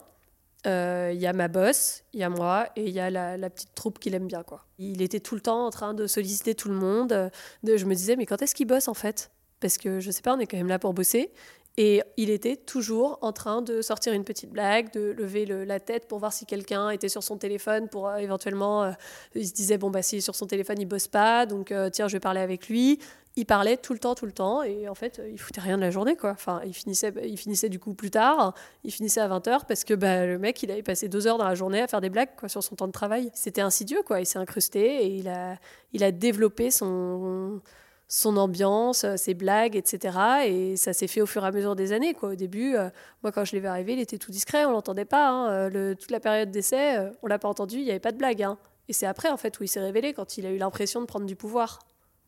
Il 0.66 0.70
euh, 0.70 1.12
y 1.14 1.26
a 1.26 1.34
ma 1.34 1.48
boss, 1.48 2.04
il 2.14 2.20
y 2.20 2.24
a 2.24 2.30
moi 2.30 2.68
et 2.76 2.84
il 2.84 2.94
y 2.94 3.00
a 3.00 3.10
la, 3.10 3.50
petite 3.50 3.74
troupe 3.74 3.98
qu'il 3.98 4.14
aime 4.14 4.28
bien. 4.28 4.44
Quoi. 4.44 4.64
Il 4.78 5.02
était 5.02 5.20
tout 5.20 5.34
le 5.34 5.42
temps 5.42 5.66
en 5.66 5.72
train 5.72 5.96
de 5.96 6.06
solliciter 6.06 6.54
tout 6.54 6.70
le 6.70 6.76
monde. 6.76 7.32
De, 7.64 7.78
je 7.78 7.86
me 7.86 7.96
disais, 7.96 8.16
mais 8.16 8.28
quand 8.28 8.42
est-ce 8.44 8.54
qu'il 8.54 8.68
bosse 8.68 8.88
en 8.88 8.94
fait? 8.94 9.32
Parce 9.60 9.78
que 9.78 10.00
je 10.00 10.12
sais 10.12 10.22
pas, 10.22 10.36
on 10.36 10.40
est 10.40 10.46
quand 10.46 10.58
même 10.58 10.68
là 10.68 10.78
pour 10.78 10.94
bosser. 10.94 11.32
Et 11.78 12.04
il 12.18 12.30
était 12.30 12.58
toujours 12.58 13.18
en 13.22 13.32
train 13.32 13.62
de 13.62 13.82
sortir 13.82 14.12
une 14.12 14.26
petite 14.26 14.52
blague, 14.52 14.92
de 14.92 15.16
lever 15.18 15.46
la 15.46 15.80
tête 15.80 16.08
pour 16.08 16.20
voir 16.20 16.34
si 16.34 16.46
quelqu'un 16.46 16.90
était 16.90 17.08
sur 17.08 17.24
son 17.24 17.38
téléphone, 17.38 17.88
pour 17.88 18.10
euh, 18.10 18.18
éventuellement, 18.18 18.84
euh, 18.84 18.92
il 19.36 19.48
se 19.48 19.54
disait, 19.54 19.78
bon, 19.78 19.90
bah, 19.90 20.02
si 20.02 20.22
sur 20.22 20.36
son 20.36 20.48
téléphone, 20.48 20.78
il 20.80 20.86
bosse 20.86 21.08
pas, 21.08 21.46
donc 21.46 21.74
tiens, 21.94 22.08
je 22.10 22.14
vais 22.14 22.20
parler 22.20 22.42
avec 22.42 22.68
lui 22.68 23.00
il 23.38 23.46
parlait 23.46 23.78
tout 23.78 23.94
le 23.94 24.00
temps, 24.00 24.14
tout 24.14 24.26
le 24.26 24.34
temps, 24.34 24.62
et 24.62 24.90
en 24.90 24.96
fait, 24.96 25.22
il 25.32 25.40
foutait 25.40 25.62
rien 25.62 25.78
de 25.78 25.82
la 25.82 25.90
journée, 25.90 26.18
quoi. 26.18 26.32
Enfin, 26.32 26.62
il 26.66 26.74
finissait, 26.74 27.14
il 27.24 27.38
finissait 27.38 27.70
du 27.70 27.80
coup 27.80 27.94
plus 27.94 28.12
tard, 28.12 28.54
il 28.84 28.92
finissait 28.92 29.22
à 29.22 29.30
20h, 29.30 29.66
parce 29.68 29.86
que 29.86 29.94
bah, 29.94 30.26
le 30.26 30.38
mec, 30.38 30.62
il 30.64 30.72
avait 30.72 30.84
passé 30.84 31.08
deux 31.08 31.28
heures 31.28 31.38
dans 31.38 31.48
la 31.48 31.56
journée 31.56 31.82
à 31.82 31.88
faire 31.88 32.02
des 32.02 32.10
blagues, 32.10 32.36
quoi, 32.38 32.50
sur 32.50 32.62
son 32.62 32.76
temps 32.76 32.88
de 32.88 32.92
travail. 32.92 33.32
C'était 33.34 33.62
insidieux, 33.62 34.02
quoi, 34.06 34.20
il 34.20 34.26
s'est 34.26 34.40
incrusté, 34.40 35.06
et 35.06 35.16
il 35.16 35.30
a, 35.30 35.56
il 35.94 36.04
a 36.04 36.12
développé 36.12 36.72
son, 36.72 37.62
son 38.10 38.36
ambiance, 38.36 39.06
ses 39.16 39.34
blagues, 39.34 39.78
etc. 39.78 40.18
Et 40.48 40.76
ça 40.76 40.92
s'est 40.92 41.08
fait 41.08 41.22
au 41.22 41.26
fur 41.26 41.46
et 41.46 41.48
à 41.48 41.52
mesure 41.52 41.78
des 41.78 41.94
années, 41.94 42.14
quoi. 42.14 42.32
Au 42.32 42.36
début, 42.36 42.76
euh, 42.76 42.90
moi, 43.24 43.32
quand 43.32 43.46
je 43.46 43.54
l'ai 43.54 43.62
vu 43.62 43.68
arriver, 43.68 43.94
il 43.94 44.00
était 44.02 44.18
tout 44.18 44.32
discret, 44.32 44.66
on 44.66 44.72
l'entendait 44.72 45.06
pas, 45.06 45.30
hein. 45.30 45.70
euh, 45.74 45.96
toute 45.96 46.12
la 46.12 46.20
période 46.20 46.52
d'essai, 46.52 46.98
euh, 46.98 47.10
on 47.24 47.28
l'a 47.28 47.40
pas 47.40 47.48
entendu, 47.48 47.78
il 47.78 47.86
n'y 47.86 47.92
avait 47.92 48.00
pas 48.02 48.12
de 48.12 48.18
blague, 48.18 48.44
hein. 48.44 48.58
Et 48.90 48.94
c'est 48.94 49.06
après, 49.06 49.30
en 49.30 49.38
fait, 49.38 49.58
où 49.62 49.64
il 49.64 49.70
s'est 49.70 49.80
révélé, 49.80 50.12
quand 50.14 50.38
il 50.38 50.46
a 50.46 50.50
eu 50.50 50.58
l'impression 50.58 51.00
de 51.00 51.06
prendre 51.06 51.26
du 51.26 51.38
pouvoir. 51.38 51.80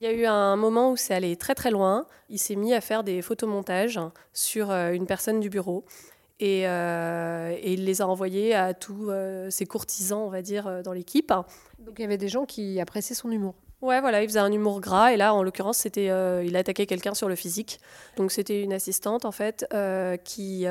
Il 0.04 0.08
y 0.08 0.10
a 0.10 0.16
eu 0.16 0.26
un 0.26 0.58
moment 0.58 0.92
où 0.92 0.98
c'est 0.98 1.14
allé 1.14 1.38
très 1.38 1.56
très 1.56 1.72
loin. 1.72 2.08
Il 2.28 2.38
s'est 2.38 2.58
mis 2.58 2.74
à 2.74 2.82
faire 2.82 3.06
des 3.06 3.22
photomontages 3.22 4.02
sur 4.34 4.70
euh, 4.70 4.92
une 4.92 5.06
personne 5.06 5.40
du 5.40 5.50
bureau. 5.50 5.86
Et, 6.42 6.68
euh, 6.68 7.56
et, 7.58 7.72
il 7.72 7.86
les 7.86 8.02
a 8.02 8.08
envoyés 8.10 8.54
à 8.54 8.74
tous 8.74 9.10
euh, 9.10 9.50
ses 9.50 9.66
courtisans, 9.66 10.20
on 10.20 10.28
va 10.28 10.42
dire, 10.42 10.84
dans 10.84 10.92
l'équipe. 10.92 11.32
Donc 11.80 12.00
il 12.00 12.02
y 12.02 12.04
avait 12.04 12.18
des 12.18 12.28
gens 12.28 12.44
qui 12.44 12.82
appréciaient 12.82 13.16
son 13.16 13.32
humour. 13.32 13.56
Ouais, 13.82 14.02
voilà, 14.02 14.22
il 14.22 14.28
faisait 14.28 14.40
un 14.40 14.52
humour 14.52 14.82
gras 14.82 15.14
et 15.14 15.16
là, 15.16 15.34
en 15.34 15.42
l'occurrence, 15.42 15.78
c'était, 15.78 16.10
il 16.46 16.58
attaquait 16.58 16.86
quelqu'un 16.86 17.14
sur 17.14 17.30
le 17.30 17.36
physique. 17.36 17.80
Donc 18.18 18.34
c'était 18.34 18.62
une 18.62 18.74
assistante 18.74 19.24
en 19.24 19.32
fait 19.32 19.66
qui 20.26 20.66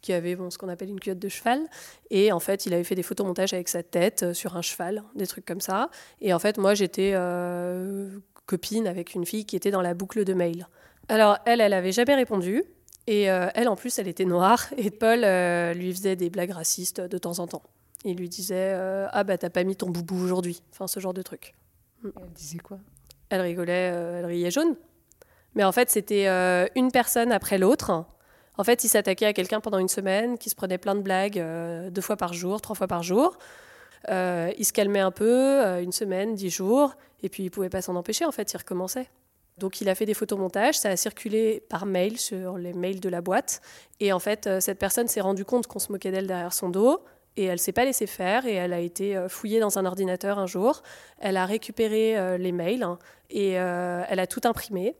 qui 0.00 0.12
avait 0.12 0.36
bon, 0.36 0.50
ce 0.50 0.58
qu'on 0.58 0.68
appelle 0.68 0.88
une 0.88 1.00
culotte 1.00 1.18
de 1.18 1.28
cheval. 1.28 1.60
Et 2.10 2.32
en 2.32 2.40
fait, 2.40 2.66
il 2.66 2.74
avait 2.74 2.84
fait 2.84 2.94
des 2.94 3.02
photomontages 3.02 3.52
avec 3.52 3.68
sa 3.68 3.82
tête 3.82 4.22
euh, 4.22 4.34
sur 4.34 4.56
un 4.56 4.62
cheval, 4.62 5.02
des 5.14 5.26
trucs 5.26 5.44
comme 5.44 5.60
ça. 5.60 5.90
Et 6.20 6.32
en 6.32 6.38
fait, 6.38 6.58
moi, 6.58 6.74
j'étais 6.74 7.12
euh, 7.14 8.18
copine 8.46 8.86
avec 8.86 9.14
une 9.14 9.26
fille 9.26 9.44
qui 9.44 9.56
était 9.56 9.70
dans 9.70 9.82
la 9.82 9.94
boucle 9.94 10.24
de 10.24 10.34
mail. 10.34 10.66
Alors, 11.08 11.38
elle, 11.46 11.60
elle 11.60 11.72
avait 11.72 11.92
jamais 11.92 12.14
répondu. 12.14 12.64
Et 13.06 13.30
euh, 13.30 13.48
elle, 13.54 13.68
en 13.68 13.76
plus, 13.76 13.98
elle 13.98 14.08
était 14.08 14.24
noire. 14.24 14.66
Et 14.76 14.90
Paul 14.90 15.20
lui 15.76 15.92
faisait 15.92 16.16
des 16.16 16.30
blagues 16.30 16.52
racistes 16.52 17.00
de 17.00 17.18
temps 17.18 17.38
en 17.38 17.46
temps. 17.46 17.62
Il 18.04 18.16
lui 18.16 18.28
disait 18.28 18.72
Ah, 19.12 19.24
bah, 19.24 19.36
t'as 19.36 19.50
pas 19.50 19.64
mis 19.64 19.76
ton 19.76 19.90
boubou 19.90 20.22
aujourd'hui. 20.22 20.62
Enfin, 20.72 20.86
ce 20.86 21.00
genre 21.00 21.14
de 21.14 21.22
truc. 21.22 21.54
elle 22.04 22.32
disait 22.34 22.58
quoi? 22.58 22.78
Elle 23.28 23.40
rigolait, 23.40 23.92
elle 24.18 24.26
riait 24.26 24.50
jaune. 24.50 24.76
Mais 25.54 25.64
en 25.64 25.72
fait, 25.72 25.90
c'était 25.90 26.28
une 26.76 26.92
personne 26.92 27.32
après 27.32 27.58
l'autre. 27.58 28.06
En 28.56 28.64
fait, 28.64 28.84
il 28.84 28.88
s'attaquait 28.88 29.26
à 29.26 29.32
quelqu'un 29.32 29.60
pendant 29.60 29.78
une 29.78 29.88
semaine, 29.88 30.36
qui 30.38 30.50
se 30.50 30.54
prenait 30.54 30.78
plein 30.78 30.94
de 30.94 31.00
blagues 31.00 31.38
euh, 31.38 31.90
deux 31.90 32.02
fois 32.02 32.16
par 32.16 32.32
jour, 32.32 32.60
trois 32.60 32.76
fois 32.76 32.88
par 32.88 33.02
jour. 33.02 33.38
Euh, 34.08 34.50
il 34.58 34.64
se 34.64 34.72
calmait 34.72 35.00
un 35.00 35.10
peu, 35.10 35.64
euh, 35.64 35.82
une 35.82 35.92
semaine, 35.92 36.34
dix 36.34 36.50
jours, 36.50 36.94
et 37.22 37.28
puis 37.28 37.44
il 37.44 37.50
pouvait 37.50 37.68
pas 37.68 37.82
s'en 37.82 37.96
empêcher, 37.96 38.24
en 38.24 38.32
fait, 38.32 38.52
il 38.52 38.56
recommençait. 38.56 39.08
Donc 39.58 39.80
il 39.80 39.88
a 39.90 39.94
fait 39.94 40.06
des 40.06 40.14
photomontages, 40.14 40.78
ça 40.78 40.88
a 40.88 40.96
circulé 40.96 41.62
par 41.68 41.84
mail 41.84 42.18
sur 42.18 42.56
les 42.56 42.72
mails 42.72 43.00
de 43.00 43.08
la 43.10 43.20
boîte, 43.20 43.60
et 43.98 44.12
en 44.12 44.18
fait, 44.18 44.48
cette 44.60 44.78
personne 44.78 45.06
s'est 45.06 45.20
rendue 45.20 45.44
compte 45.44 45.66
qu'on 45.66 45.78
se 45.78 45.92
moquait 45.92 46.10
d'elle 46.10 46.26
derrière 46.26 46.54
son 46.54 46.70
dos, 46.70 47.04
et 47.36 47.44
elle 47.44 47.58
s'est 47.58 47.72
pas 47.72 47.84
laissée 47.84 48.06
faire, 48.06 48.46
et 48.46 48.54
elle 48.54 48.72
a 48.72 48.80
été 48.80 49.22
fouillée 49.28 49.60
dans 49.60 49.78
un 49.78 49.84
ordinateur 49.84 50.38
un 50.38 50.46
jour, 50.46 50.82
elle 51.18 51.36
a 51.36 51.44
récupéré 51.44 52.38
les 52.38 52.52
mails, 52.52 52.82
hein, 52.82 52.98
et 53.28 53.50
elle 53.50 54.18
a 54.18 54.26
tout 54.26 54.40
imprimé, 54.44 54.96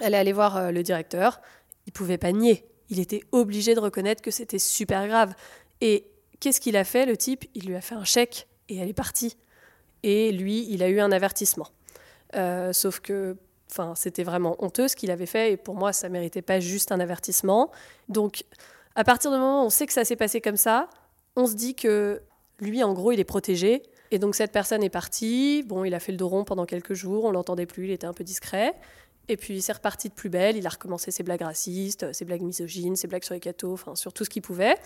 elle 0.00 0.14
est 0.14 0.18
allée 0.18 0.32
voir 0.32 0.72
le 0.72 0.82
directeur, 0.82 1.42
il 1.86 1.92
pouvait 1.92 2.16
pas 2.16 2.32
nier, 2.32 2.64
il 2.92 3.00
était 3.00 3.22
obligé 3.32 3.74
de 3.74 3.80
reconnaître 3.80 4.20
que 4.20 4.30
c'était 4.30 4.58
super 4.58 5.08
grave. 5.08 5.34
Et 5.80 6.04
qu'est-ce 6.40 6.60
qu'il 6.60 6.76
a 6.76 6.84
fait, 6.84 7.06
le 7.06 7.16
type? 7.16 7.46
Il 7.54 7.66
lui 7.66 7.74
a 7.74 7.80
fait 7.80 7.94
un 7.94 8.04
chèque 8.04 8.46
et 8.68 8.76
elle 8.76 8.88
est 8.88 8.92
partie. 8.92 9.38
Et 10.02 10.30
lui, 10.30 10.66
il 10.68 10.82
a 10.82 10.90
eu 10.90 11.00
un 11.00 11.10
avertissement. 11.10 11.68
Euh, 12.36 12.74
sauf 12.74 13.00
que 13.00 13.38
enfin, 13.70 13.94
c'était 13.96 14.24
vraiment 14.24 14.62
honteux 14.62 14.88
ce 14.88 14.96
qu'il 14.96 15.10
avait 15.10 15.24
fait 15.24 15.52
et 15.52 15.56
pour 15.56 15.74
moi, 15.74 15.94
ça 15.94 16.10
méritait 16.10 16.42
pas 16.42 16.60
juste 16.60 16.92
un 16.92 17.00
avertissement. 17.00 17.70
Donc, 18.10 18.44
à 18.94 19.04
partir 19.04 19.30
du 19.30 19.38
moment 19.38 19.62
où 19.62 19.66
on 19.66 19.70
sait 19.70 19.86
que 19.86 19.94
ça 19.94 20.04
s'est 20.04 20.16
passé 20.16 20.42
comme 20.42 20.58
ça, 20.58 20.90
on 21.34 21.46
se 21.46 21.54
dit 21.54 21.74
que 21.74 22.20
lui, 22.60 22.84
en 22.84 22.92
gros, 22.92 23.12
il 23.12 23.20
est 23.20 23.24
protégé. 23.24 23.82
Et 24.10 24.18
donc, 24.18 24.34
cette 24.34 24.52
personne 24.52 24.82
est 24.82 24.90
partie. 24.90 25.62
Bon, 25.62 25.84
il 25.84 25.94
a 25.94 25.98
fait 25.98 26.12
le 26.12 26.18
dos 26.18 26.28
rond 26.28 26.44
pendant 26.44 26.66
quelques 26.66 26.92
jours, 26.92 27.24
on 27.24 27.30
l'entendait 27.30 27.64
plus, 27.64 27.86
il 27.86 27.90
était 27.90 28.06
un 28.06 28.12
peu 28.12 28.22
discret. 28.22 28.74
Et 29.28 29.36
puis 29.36 29.62
c'est 29.62 29.72
reparti 29.72 30.08
de 30.08 30.14
plus 30.14 30.28
belle, 30.28 30.56
il 30.56 30.66
a 30.66 30.70
recommencé 30.70 31.10
ses 31.10 31.22
blagues 31.22 31.42
racistes, 31.42 32.12
ses 32.12 32.24
blagues 32.24 32.42
misogynes, 32.42 32.96
ses 32.96 33.06
blagues 33.06 33.24
sur 33.24 33.34
les 33.34 33.40
cathos, 33.40 33.72
enfin 33.72 33.94
sur 33.94 34.12
tout 34.12 34.24
ce 34.24 34.30
qu'il 34.30 34.42
pouvait. 34.42 34.76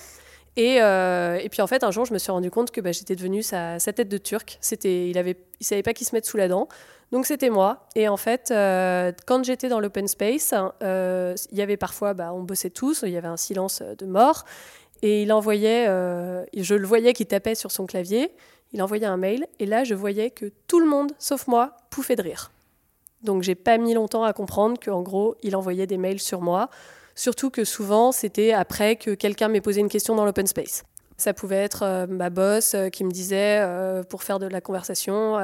Et, 0.56 0.80
euh, 0.80 1.38
et, 1.42 1.50
puis 1.50 1.60
en 1.60 1.66
fait, 1.66 1.84
un 1.84 1.90
jour, 1.90 2.06
je 2.06 2.14
me 2.14 2.18
suis 2.18 2.32
rendu 2.32 2.50
compte 2.50 2.70
que 2.70 2.80
bah, 2.80 2.90
j'étais 2.90 3.14
devenue 3.14 3.42
sa, 3.42 3.78
tête 3.78 4.08
de 4.08 4.18
turc. 4.18 4.58
Il 4.84 5.18
avait, 5.18 5.36
il 5.60 5.66
savait 5.66 5.82
pas 5.82 5.92
qui 5.92 6.04
se 6.04 6.14
mettre 6.14 6.26
sous 6.26 6.38
la 6.38 6.48
dent. 6.48 6.68
Donc 7.12 7.26
c'était 7.26 7.50
moi. 7.50 7.86
Et 7.94 8.08
en 8.08 8.16
fait, 8.16 8.50
euh, 8.50 9.12
quand 9.26 9.44
j'étais 9.44 9.68
dans 9.68 9.80
l'open 9.80 10.08
space, 10.08 10.54
euh, 10.82 11.34
il 11.52 11.58
y 11.58 11.62
avait 11.62 11.76
parfois, 11.76 12.14
bah, 12.14 12.32
on 12.32 12.42
bossait 12.42 12.70
tous, 12.70 13.04
il 13.06 13.12
y 13.12 13.18
avait 13.18 13.28
un 13.28 13.36
silence 13.36 13.82
de 13.82 14.06
mort. 14.06 14.44
Et 15.02 15.22
il 15.22 15.32
envoyait, 15.32 15.86
je 15.86 16.74
le 16.74 16.86
voyais 16.86 17.12
qui 17.12 17.26
tapait 17.26 17.54
sur 17.54 17.70
son 17.70 17.84
clavier. 17.84 18.32
Il 18.72 18.82
envoyait 18.82 19.06
un 19.06 19.18
mail. 19.18 19.46
Et 19.60 19.66
là, 19.66 19.84
je 19.84 19.94
voyais 19.94 20.30
que 20.30 20.50
tout 20.68 20.80
le 20.80 20.86
monde, 20.86 21.12
sauf 21.18 21.46
moi, 21.48 21.76
pouffait 21.90 22.16
de 22.16 22.22
rire. 22.22 22.50
Donc 23.26 23.42
j'ai 23.42 23.54
pas 23.54 23.76
mis 23.76 23.92
longtemps 23.92 24.24
à 24.24 24.32
comprendre 24.32 24.80
qu'en 24.82 25.02
gros, 25.02 25.36
il 25.42 25.54
envoyait 25.54 25.86
des 25.86 25.98
mails 25.98 26.20
sur 26.20 26.40
moi. 26.40 26.70
Surtout 27.14 27.50
que 27.50 27.64
souvent, 27.64 28.12
c'était 28.12 28.52
après 28.52 28.96
que 28.96 29.10
quelqu'un 29.10 29.48
m'ait 29.48 29.60
posé 29.60 29.80
une 29.80 29.88
question 29.88 30.14
dans 30.14 30.24
l'open 30.24 30.46
space. 30.46 30.84
Ça 31.16 31.32
pouvait 31.32 31.56
être 31.56 31.82
euh, 31.82 32.06
ma 32.06 32.28
boss 32.28 32.74
euh, 32.74 32.88
qui 32.90 33.04
me 33.04 33.10
disait, 33.10 33.58
euh, 33.60 34.02
pour 34.02 34.22
faire 34.22 34.38
de 34.38 34.46
la 34.46 34.60
conversation, 34.60 35.38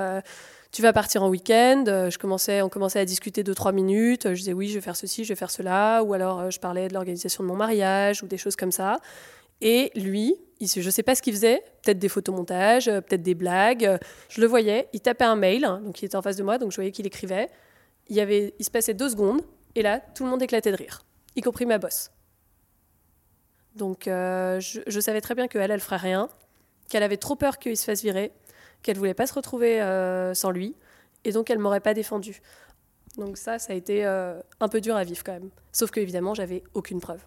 tu 0.70 0.80
vas 0.80 0.92
partir 0.94 1.22
en 1.22 1.28
week-end. 1.28 1.84
Je 1.86 2.16
commençais, 2.16 2.62
on 2.62 2.70
commençait 2.70 2.98
à 2.98 3.04
discuter 3.04 3.42
deux, 3.42 3.54
trois 3.54 3.72
minutes. 3.72 4.28
Je 4.28 4.38
disais 4.38 4.52
oui, 4.54 4.68
je 4.68 4.74
vais 4.74 4.80
faire 4.80 4.96
ceci, 4.96 5.24
je 5.24 5.30
vais 5.30 5.36
faire 5.36 5.50
cela. 5.50 6.02
Ou 6.02 6.14
alors 6.14 6.50
je 6.50 6.58
parlais 6.58 6.88
de 6.88 6.94
l'organisation 6.94 7.44
de 7.44 7.48
mon 7.48 7.56
mariage 7.56 8.22
ou 8.22 8.26
des 8.26 8.38
choses 8.38 8.56
comme 8.56 8.72
ça. 8.72 8.98
Et 9.60 9.92
lui, 9.94 10.34
je 10.60 10.80
ne 10.80 10.90
sais 10.90 11.02
pas 11.02 11.14
ce 11.14 11.22
qu'il 11.22 11.34
faisait, 11.34 11.62
peut-être 11.82 11.98
des 11.98 12.08
photomontages, 12.08 12.86
peut-être 12.86 13.22
des 13.22 13.34
blagues. 13.34 13.98
Je 14.28 14.40
le 14.40 14.46
voyais, 14.46 14.88
il 14.92 15.00
tapait 15.00 15.24
un 15.24 15.36
mail, 15.36 15.64
hein, 15.64 15.80
donc 15.84 16.00
il 16.02 16.06
était 16.06 16.16
en 16.16 16.22
face 16.22 16.36
de 16.36 16.42
moi, 16.42 16.58
donc 16.58 16.70
je 16.72 16.76
voyais 16.76 16.90
qu'il 16.90 17.06
écrivait. 17.06 17.48
Il, 18.08 18.16
y 18.16 18.20
avait, 18.20 18.54
se 18.60 18.70
passait 18.70 18.94
deux 18.94 19.08
secondes, 19.08 19.42
et 19.74 19.82
là, 19.82 20.00
tout 20.00 20.24
le 20.24 20.30
monde 20.30 20.42
éclatait 20.42 20.72
de 20.72 20.76
rire, 20.76 21.04
y 21.36 21.40
compris 21.40 21.66
ma 21.66 21.78
bosse. 21.78 22.10
Donc 23.74 24.06
euh, 24.06 24.60
je, 24.60 25.00
savais 25.00 25.20
très 25.20 25.34
bien 25.34 25.48
qu'elle, 25.48 25.70
elle 25.70 25.80
ferait 25.80 25.96
rien, 25.96 26.28
qu'elle 26.88 27.02
avait 27.02 27.16
trop 27.16 27.36
peur 27.36 27.58
qu'il 27.58 27.76
se 27.76 27.84
fasse 27.84 28.02
virer, 28.02 28.32
qu'elle 28.82 28.98
voulait 28.98 29.14
pas 29.14 29.26
se 29.26 29.34
retrouver 29.34 29.80
euh, 29.80 30.34
sans 30.34 30.50
lui, 30.50 30.76
et 31.24 31.32
donc 31.32 31.50
elle 31.50 31.58
m'aurait 31.58 31.80
pas 31.80 31.94
défendu. 31.94 32.42
Donc 33.16 33.36
ça, 33.36 33.58
ça 33.58 33.72
a 33.72 33.76
été 33.76 34.04
euh, 34.04 34.40
un 34.60 34.68
peu 34.68 34.80
dur 34.80 34.96
à 34.96 35.04
vivre 35.04 35.22
quand 35.24 35.32
même. 35.32 35.50
Sauf 35.72 35.90
que 35.90 36.00
évidemment, 36.00 36.34
j'avais 36.34 36.62
aucune 36.74 37.00
preuve. 37.00 37.22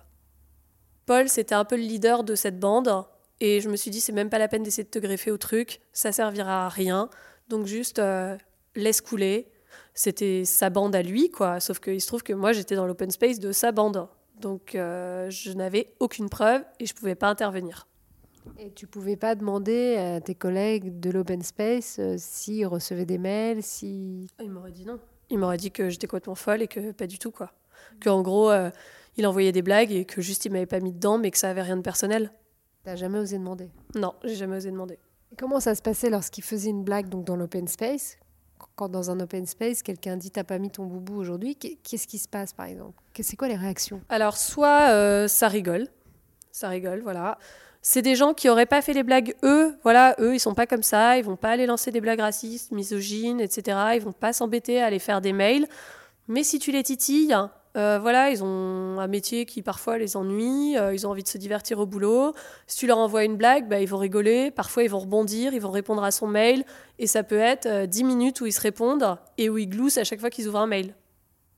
Paul, 1.05 1.29
c'était 1.29 1.55
un 1.55 1.65
peu 1.65 1.75
le 1.75 1.83
leader 1.83 2.23
de 2.23 2.35
cette 2.35 2.59
bande. 2.59 3.05
Et 3.39 3.59
je 3.59 3.69
me 3.69 3.75
suis 3.75 3.91
dit, 3.91 3.99
c'est 3.99 4.13
même 4.13 4.29
pas 4.29 4.39
la 4.39 4.47
peine 4.47 4.63
d'essayer 4.63 4.85
de 4.85 4.89
te 4.89 4.97
greffer 4.97 5.29
au 5.29 5.37
truc, 5.37 5.81
ça 5.91 6.11
servira 6.11 6.65
à 6.65 6.69
rien. 6.69 7.09
Donc 7.49 7.67
juste 7.67 8.01
laisse 8.75 9.01
couler. 9.01 9.51
C'était 9.93 10.43
sa 10.45 10.69
bande 10.69 10.95
à 10.95 11.01
lui, 11.01 11.29
quoi. 11.29 11.59
Sauf 11.59 11.79
qu'il 11.79 12.01
se 12.01 12.07
trouve 12.07 12.23
que 12.23 12.33
moi, 12.33 12.53
j'étais 12.53 12.75
dans 12.75 12.85
l'open 12.85 13.11
space 13.11 13.39
de 13.39 13.51
sa 13.51 13.71
bande. 13.71 14.07
Donc 14.39 14.75
euh, 14.75 15.29
je 15.29 15.51
n'avais 15.53 15.93
aucune 15.99 16.29
preuve 16.29 16.63
et 16.79 16.85
je 16.85 16.93
pouvais 16.93 17.15
pas 17.15 17.29
intervenir. 17.29 17.87
Et 18.59 18.71
tu 18.71 18.85
pouvais 18.85 19.15
pas 19.15 19.33
demander 19.35 19.95
à 19.95 20.21
tes 20.21 20.35
collègues 20.35 20.99
de 20.99 21.09
l'open 21.09 21.41
space 21.41 21.97
euh, 21.99 22.15
s'ils 22.17 22.67
recevaient 22.67 23.05
des 23.05 23.17
mails, 23.17 23.63
si... 23.63 24.27
Ah, 24.37 24.43
il 24.43 24.51
m'aurait 24.51 24.71
dit 24.71 24.85
non. 24.85 24.99
Il 25.29 25.39
m'aurait 25.39 25.57
dit 25.57 25.71
que 25.71 25.89
j'étais 25.89 26.05
complètement 26.05 26.35
folle 26.35 26.61
et 26.61 26.67
que 26.67 26.91
pas 26.91 27.07
du 27.07 27.17
tout, 27.17 27.31
quoi. 27.31 27.51
Que 27.99 28.09
en 28.09 28.21
gros, 28.21 28.51
il 29.17 29.25
envoyait 29.25 29.51
des 29.51 29.61
blagues 29.61 29.91
et 29.91 30.05
que 30.05 30.21
juste 30.21 30.45
il 30.45 30.51
m'avait 30.51 30.65
pas 30.65 30.79
mis 30.79 30.93
dedans, 30.93 31.17
mais 31.17 31.31
que 31.31 31.37
ça 31.37 31.49
avait 31.49 31.61
rien 31.61 31.77
de 31.77 31.81
personnel. 31.81 32.31
T'as 32.83 32.95
jamais 32.95 33.17
osé 33.17 33.39
demander? 33.39 33.71
Non, 33.95 34.13
j'ai 34.23 34.35
jamais 34.35 34.57
osé 34.57 34.69
demander. 34.69 34.99
comment 35.39 35.59
ça 35.59 35.73
se 35.73 35.81
passait 35.81 36.11
lorsqu'il 36.11 36.43
faisait 36.43 36.69
une 36.69 36.83
blague 36.83 37.09
donc 37.09 37.25
dans 37.25 37.35
l'open 37.35 37.67
space? 37.67 38.17
Quand 38.75 38.89
dans 38.89 39.09
un 39.09 39.19
open 39.19 39.45
space, 39.45 39.83
quelqu'un 39.83 40.17
dit 40.17 40.31
t'as 40.31 40.43
pas 40.43 40.57
mis 40.57 40.69
ton 40.69 40.85
boubou 40.85 41.17
aujourd'hui, 41.17 41.55
qu'est-ce 41.55 42.07
qui 42.07 42.17
se 42.17 42.27
passe 42.27 42.53
par 42.53 42.65
exemple? 42.65 43.01
C'est 43.19 43.37
quoi 43.37 43.47
les 43.47 43.55
réactions? 43.55 44.01
Alors 44.09 44.37
soit 44.37 44.89
euh, 44.89 45.27
ça 45.27 45.47
rigole, 45.47 45.87
ça 46.51 46.69
rigole, 46.69 47.01
voilà. 47.01 47.37
C'est 47.81 48.01
des 48.01 48.15
gens 48.15 48.33
qui 48.33 48.49
auraient 48.49 48.65
pas 48.65 48.81
fait 48.81 48.93
les 48.93 49.03
blagues 49.03 49.35
eux, 49.43 49.77
voilà, 49.83 50.15
eux 50.19 50.33
ils 50.33 50.39
sont 50.39 50.55
pas 50.55 50.65
comme 50.65 50.83
ça, 50.83 51.17
ils 51.17 51.23
vont 51.23 51.35
pas 51.35 51.51
aller 51.51 51.67
lancer 51.67 51.91
des 51.91 52.01
blagues 52.01 52.19
racistes, 52.19 52.71
misogynes, 52.71 53.39
etc. 53.39 53.77
Ils 53.95 54.01
vont 54.01 54.11
pas 54.11 54.33
s'embêter 54.33 54.81
à 54.81 54.87
aller 54.87 54.99
faire 54.99 55.21
des 55.21 55.33
mails. 55.33 55.67
Mais 56.27 56.43
si 56.43 56.57
tu 56.59 56.71
les 56.71 56.83
titilles, 56.83 57.37
euh, 57.75 57.99
voilà, 57.99 58.29
ils 58.29 58.43
ont 58.43 58.99
un 58.99 59.07
métier 59.07 59.45
qui 59.45 59.61
parfois 59.61 59.97
les 59.97 60.15
ennuie, 60.15 60.77
euh, 60.77 60.93
ils 60.93 61.05
ont 61.05 61.11
envie 61.11 61.23
de 61.23 61.27
se 61.27 61.37
divertir 61.37 61.79
au 61.79 61.85
boulot. 61.85 62.33
Si 62.67 62.77
tu 62.77 62.87
leur 62.87 62.97
envoies 62.97 63.25
une 63.25 63.35
blague, 63.35 63.67
bah, 63.67 63.81
ils 63.81 63.87
vont 63.87 63.97
rigoler, 63.97 64.49
parfois 64.49 64.83
ils 64.83 64.89
vont 64.89 64.99
rebondir, 64.99 65.53
ils 65.53 65.59
vont 65.59 65.71
répondre 65.71 66.03
à 66.03 66.11
son 66.11 66.27
mail, 66.27 66.63
et 66.99 67.07
ça 67.07 67.23
peut 67.23 67.37
être 67.37 67.65
euh, 67.65 67.85
dix 67.85 67.95
10 67.99 68.03
minutes 68.05 68.41
où 68.41 68.45
ils 68.45 68.53
se 68.53 68.61
répondent 68.61 69.17
et 69.37 69.49
où 69.49 69.57
ils 69.57 69.67
gloussent 69.67 69.97
à 69.97 70.03
chaque 70.03 70.19
fois 70.19 70.29
qu'ils 70.29 70.47
ouvrent 70.47 70.59
un 70.59 70.67
mail. 70.67 70.95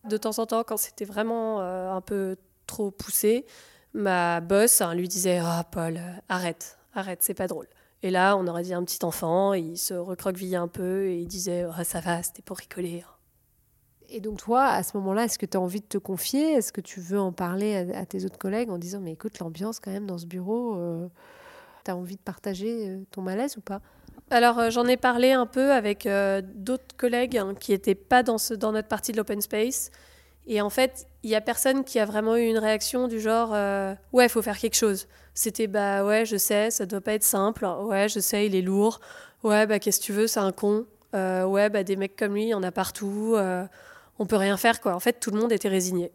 De 0.07 0.17
temps 0.17 0.39
en 0.39 0.45
temps, 0.45 0.63
quand 0.63 0.77
c'était 0.77 1.05
vraiment 1.05 1.59
un 1.59 1.99
peu 1.99 2.37
trop 2.65 2.91
poussé, 2.91 3.45
ma 3.93 4.39
boss 4.39 4.79
hein, 4.79 4.93
lui 4.93 5.09
disait 5.09 5.39
Ah, 5.43 5.65
Paul, 5.69 5.99
arrête, 6.29 6.77
arrête, 6.93 7.19
c'est 7.23 7.33
pas 7.33 7.47
drôle. 7.47 7.67
Et 8.03 8.11
là, 8.11 8.37
on 8.37 8.47
aurait 8.47 8.63
dit 8.63 8.73
un 8.73 8.83
petit 8.83 9.03
enfant, 9.03 9.53
il 9.53 9.77
se 9.77 9.95
recroquevillait 9.95 10.55
un 10.55 10.69
peu 10.69 11.07
et 11.07 11.17
il 11.17 11.27
disait 11.27 11.65
oh, 11.65 11.83
Ça 11.83 11.99
va, 11.99 12.23
c'était 12.23 12.43
pour 12.43 12.57
rigoler. 12.57 13.03
Hein. 13.05 13.16
Et 14.09 14.21
donc 14.21 14.37
toi, 14.37 14.65
à 14.65 14.83
ce 14.83 14.95
moment-là, 14.97 15.25
est-ce 15.25 15.37
que 15.37 15.45
tu 15.45 15.57
as 15.57 15.59
envie 15.59 15.81
de 15.81 15.85
te 15.85 15.97
confier? 15.97 16.53
Est-ce 16.53 16.71
que 16.71 16.81
tu 16.81 16.99
veux 16.99 17.19
en 17.19 17.31
parler 17.31 17.91
à, 17.93 18.05
tes 18.05 18.23
autres 18.25 18.37
collègues 18.37 18.69
en 18.69 18.77
disant, 18.77 18.99
mais 19.01 19.11
écoute, 19.13 19.39
l'ambiance 19.39 19.79
quand 19.79 19.91
même 19.91 20.05
dans 20.05 20.17
ce 20.17 20.25
bureau, 20.25 20.75
euh, 20.75 21.07
tu 21.83 21.91
as 21.91 21.95
envie 21.95 22.15
de 22.15 22.21
partager 22.21 22.89
euh, 22.89 23.03
ton 23.11 23.21
malaise 23.21 23.57
ou 23.57 23.61
pas? 23.61 23.81
Alors 24.29 24.59
euh, 24.59 24.69
j'en 24.69 24.85
ai 24.85 24.97
parlé 24.97 25.31
un 25.31 25.45
peu 25.45 25.71
avec 25.71 26.07
d'autres 26.55 26.95
collègues 26.95 27.37
hein, 27.37 27.53
qui 27.59 27.71
n'étaient 27.71 27.95
pas 27.95 28.23
dans, 28.23 28.37
notre 28.71 28.87
partie 28.87 29.11
de 29.11 29.17
l'open 29.17 29.41
space. 29.41 29.91
Et 30.49 30.61
en 30.61 30.69
fait, 30.69 31.07
il 31.23 31.29
y 31.29 31.35
a 31.35 31.41
personne 31.41 31.83
qui 31.83 31.99
a 31.99 32.05
vraiment 32.05 32.37
eu 32.37 32.47
une 32.47 32.57
réaction 32.57 33.09
du 33.09 33.19
genre 33.19 33.51
ouais, 34.13 34.25
il 34.25 34.29
faut 34.29 34.41
faire 34.41 34.57
quelque 34.57 34.75
chose. 34.75 35.07
C'était 35.33 35.67
bah 35.67 36.05
ouais, 36.05 36.25
je 36.25 36.37
sais, 36.37 36.71
ça 36.71 36.85
doit 36.85 37.01
pas 37.01 37.13
être 37.13 37.23
simple. 37.23 37.65
Ouais, 37.65 38.07
je 38.07 38.21
sais, 38.21 38.45
il 38.45 38.55
est 38.55 38.61
lourd. 38.61 39.01
Ouais, 39.43 39.67
bah 39.67 39.79
qu'est-ce 39.79 39.99
que 39.99 40.05
tu 40.05 40.13
veux, 40.13 40.27
c'est 40.27 40.39
un 40.39 40.53
con. 40.53 40.85
ouais, 41.13 41.69
bah 41.69 41.83
des 41.83 41.97
mecs 41.97 42.15
comme 42.15 42.35
lui, 42.35 42.43
il 42.43 42.49
y 42.49 42.53
en 42.53 42.63
a 42.63 42.71
partout 42.71 43.35
on 44.19 44.25
peut 44.25 44.35
rien 44.35 44.57
faire 44.57 44.81
quoi. 44.81 44.93
En 44.95 44.99
fait, 44.99 45.19
tout 45.19 45.31
le 45.31 45.39
monde 45.39 45.51
était 45.51 45.69
résigné. 45.69 46.11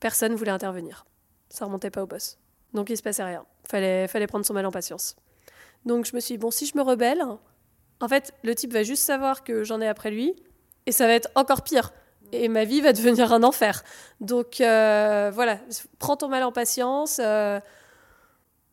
Personne 0.00 0.34
voulait 0.34 0.50
intervenir. 0.50 1.06
Ça 1.48 1.64
remontait 1.64 1.90
pas 1.90 2.02
au 2.02 2.06
boss. 2.06 2.38
Donc 2.72 2.90
il 2.90 2.96
se 2.96 3.02
passait 3.02 3.24
rien. 3.24 3.44
Fallait, 3.68 4.08
fallait 4.08 4.26
prendre 4.26 4.44
son 4.44 4.54
mal 4.54 4.66
en 4.66 4.70
patience. 4.70 5.16
Donc 5.84 6.06
je 6.06 6.14
me 6.14 6.20
suis 6.20 6.34
dit, 6.34 6.38
bon, 6.38 6.50
si 6.50 6.66
je 6.66 6.76
me 6.76 6.82
rebelle, 6.82 7.22
en 8.00 8.08
fait, 8.08 8.32
le 8.42 8.54
type 8.54 8.72
va 8.72 8.82
juste 8.82 9.02
savoir 9.02 9.44
que 9.44 9.64
j'en 9.64 9.80
ai 9.80 9.86
après 9.86 10.10
lui, 10.10 10.34
et 10.86 10.92
ça 10.92 11.06
va 11.06 11.14
être 11.14 11.30
encore 11.34 11.62
pire. 11.62 11.92
Et 12.32 12.48
ma 12.48 12.64
vie 12.64 12.80
va 12.80 12.92
devenir 12.92 13.32
un 13.32 13.42
enfer. 13.42 13.84
Donc 14.20 14.60
euh, 14.60 15.30
voilà, 15.32 15.58
prends 15.98 16.16
ton 16.16 16.28
mal 16.28 16.42
en 16.42 16.52
patience. 16.52 17.20
Euh, 17.22 17.60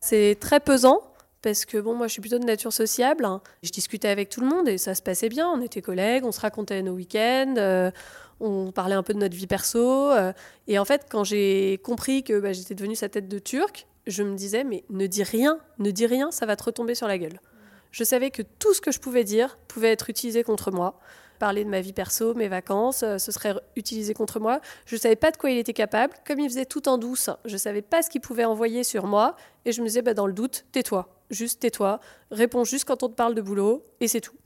c'est 0.00 0.36
très 0.40 0.58
pesant, 0.58 1.00
parce 1.42 1.64
que 1.64 1.78
bon, 1.78 1.94
moi 1.94 2.06
je 2.06 2.12
suis 2.12 2.20
plutôt 2.20 2.38
de 2.38 2.44
nature 2.44 2.72
sociable. 2.72 3.28
Je 3.62 3.70
discutais 3.70 4.08
avec 4.08 4.28
tout 4.28 4.40
le 4.40 4.46
monde 4.46 4.68
et 4.68 4.78
ça 4.78 4.94
se 4.94 5.02
passait 5.02 5.28
bien. 5.28 5.48
On 5.48 5.60
était 5.60 5.82
collègues, 5.82 6.24
on 6.24 6.32
se 6.32 6.40
racontait 6.40 6.82
nos 6.82 6.92
week-ends, 6.92 7.54
euh, 7.58 7.90
on 8.40 8.72
parlait 8.72 8.94
un 8.94 9.02
peu 9.02 9.12
de 9.12 9.18
notre 9.18 9.36
vie 9.36 9.46
perso. 9.46 10.10
Euh, 10.10 10.32
et 10.68 10.78
en 10.78 10.84
fait, 10.84 11.06
quand 11.10 11.24
j'ai 11.24 11.78
compris 11.82 12.22
que 12.22 12.38
bah, 12.38 12.52
j'étais 12.52 12.74
devenue 12.74 12.96
sa 12.96 13.08
tête 13.08 13.28
de 13.28 13.38
turc, 13.38 13.86
je 14.06 14.22
me 14.22 14.34
disais, 14.34 14.64
mais 14.64 14.84
ne 14.90 15.06
dis 15.06 15.22
rien, 15.22 15.58
ne 15.78 15.90
dis 15.90 16.06
rien, 16.06 16.30
ça 16.30 16.46
va 16.46 16.56
te 16.56 16.64
retomber 16.64 16.94
sur 16.94 17.06
la 17.06 17.18
gueule. 17.18 17.40
Je 17.90 18.04
savais 18.04 18.30
que 18.30 18.42
tout 18.42 18.72
ce 18.72 18.80
que 18.80 18.90
je 18.90 18.98
pouvais 18.98 19.24
dire 19.24 19.58
pouvait 19.68 19.92
être 19.92 20.10
utilisé 20.10 20.42
contre 20.42 20.70
moi. 20.70 20.98
Parler 21.38 21.64
de 21.64 21.68
ma 21.68 21.80
vie 21.80 21.92
perso, 21.92 22.34
mes 22.34 22.48
vacances, 22.48 23.02
euh, 23.02 23.18
ce 23.18 23.32
serait 23.32 23.54
utilisé 23.76 24.14
contre 24.14 24.40
moi. 24.40 24.60
Je 24.86 24.94
ne 24.94 25.00
savais 25.00 25.16
pas 25.16 25.30
de 25.30 25.36
quoi 25.36 25.50
il 25.50 25.58
était 25.58 25.72
capable. 25.72 26.14
Comme 26.26 26.40
il 26.40 26.48
faisait 26.48 26.64
tout 26.64 26.88
en 26.88 26.98
douce, 26.98 27.30
je 27.44 27.52
ne 27.52 27.58
savais 27.58 27.82
pas 27.82 28.02
ce 28.02 28.10
qu'il 28.10 28.20
pouvait 28.20 28.44
envoyer 28.44 28.84
sur 28.84 29.06
moi. 29.06 29.36
Et 29.64 29.72
je 29.72 29.82
me 29.82 29.86
disais, 29.86 30.02
bah, 30.02 30.14
dans 30.14 30.26
le 30.26 30.32
doute, 30.32 30.64
tais-toi. 30.72 31.08
Juste 31.32 31.60
tais-toi. 31.60 31.98
Réponds 32.30 32.64
juste 32.64 32.84
quand 32.84 33.02
on 33.02 33.08
te 33.08 33.14
parle 33.14 33.34
de 33.34 33.40
boulot. 33.40 33.84
Et 34.00 34.06
c'est 34.06 34.20
tout. 34.20 34.36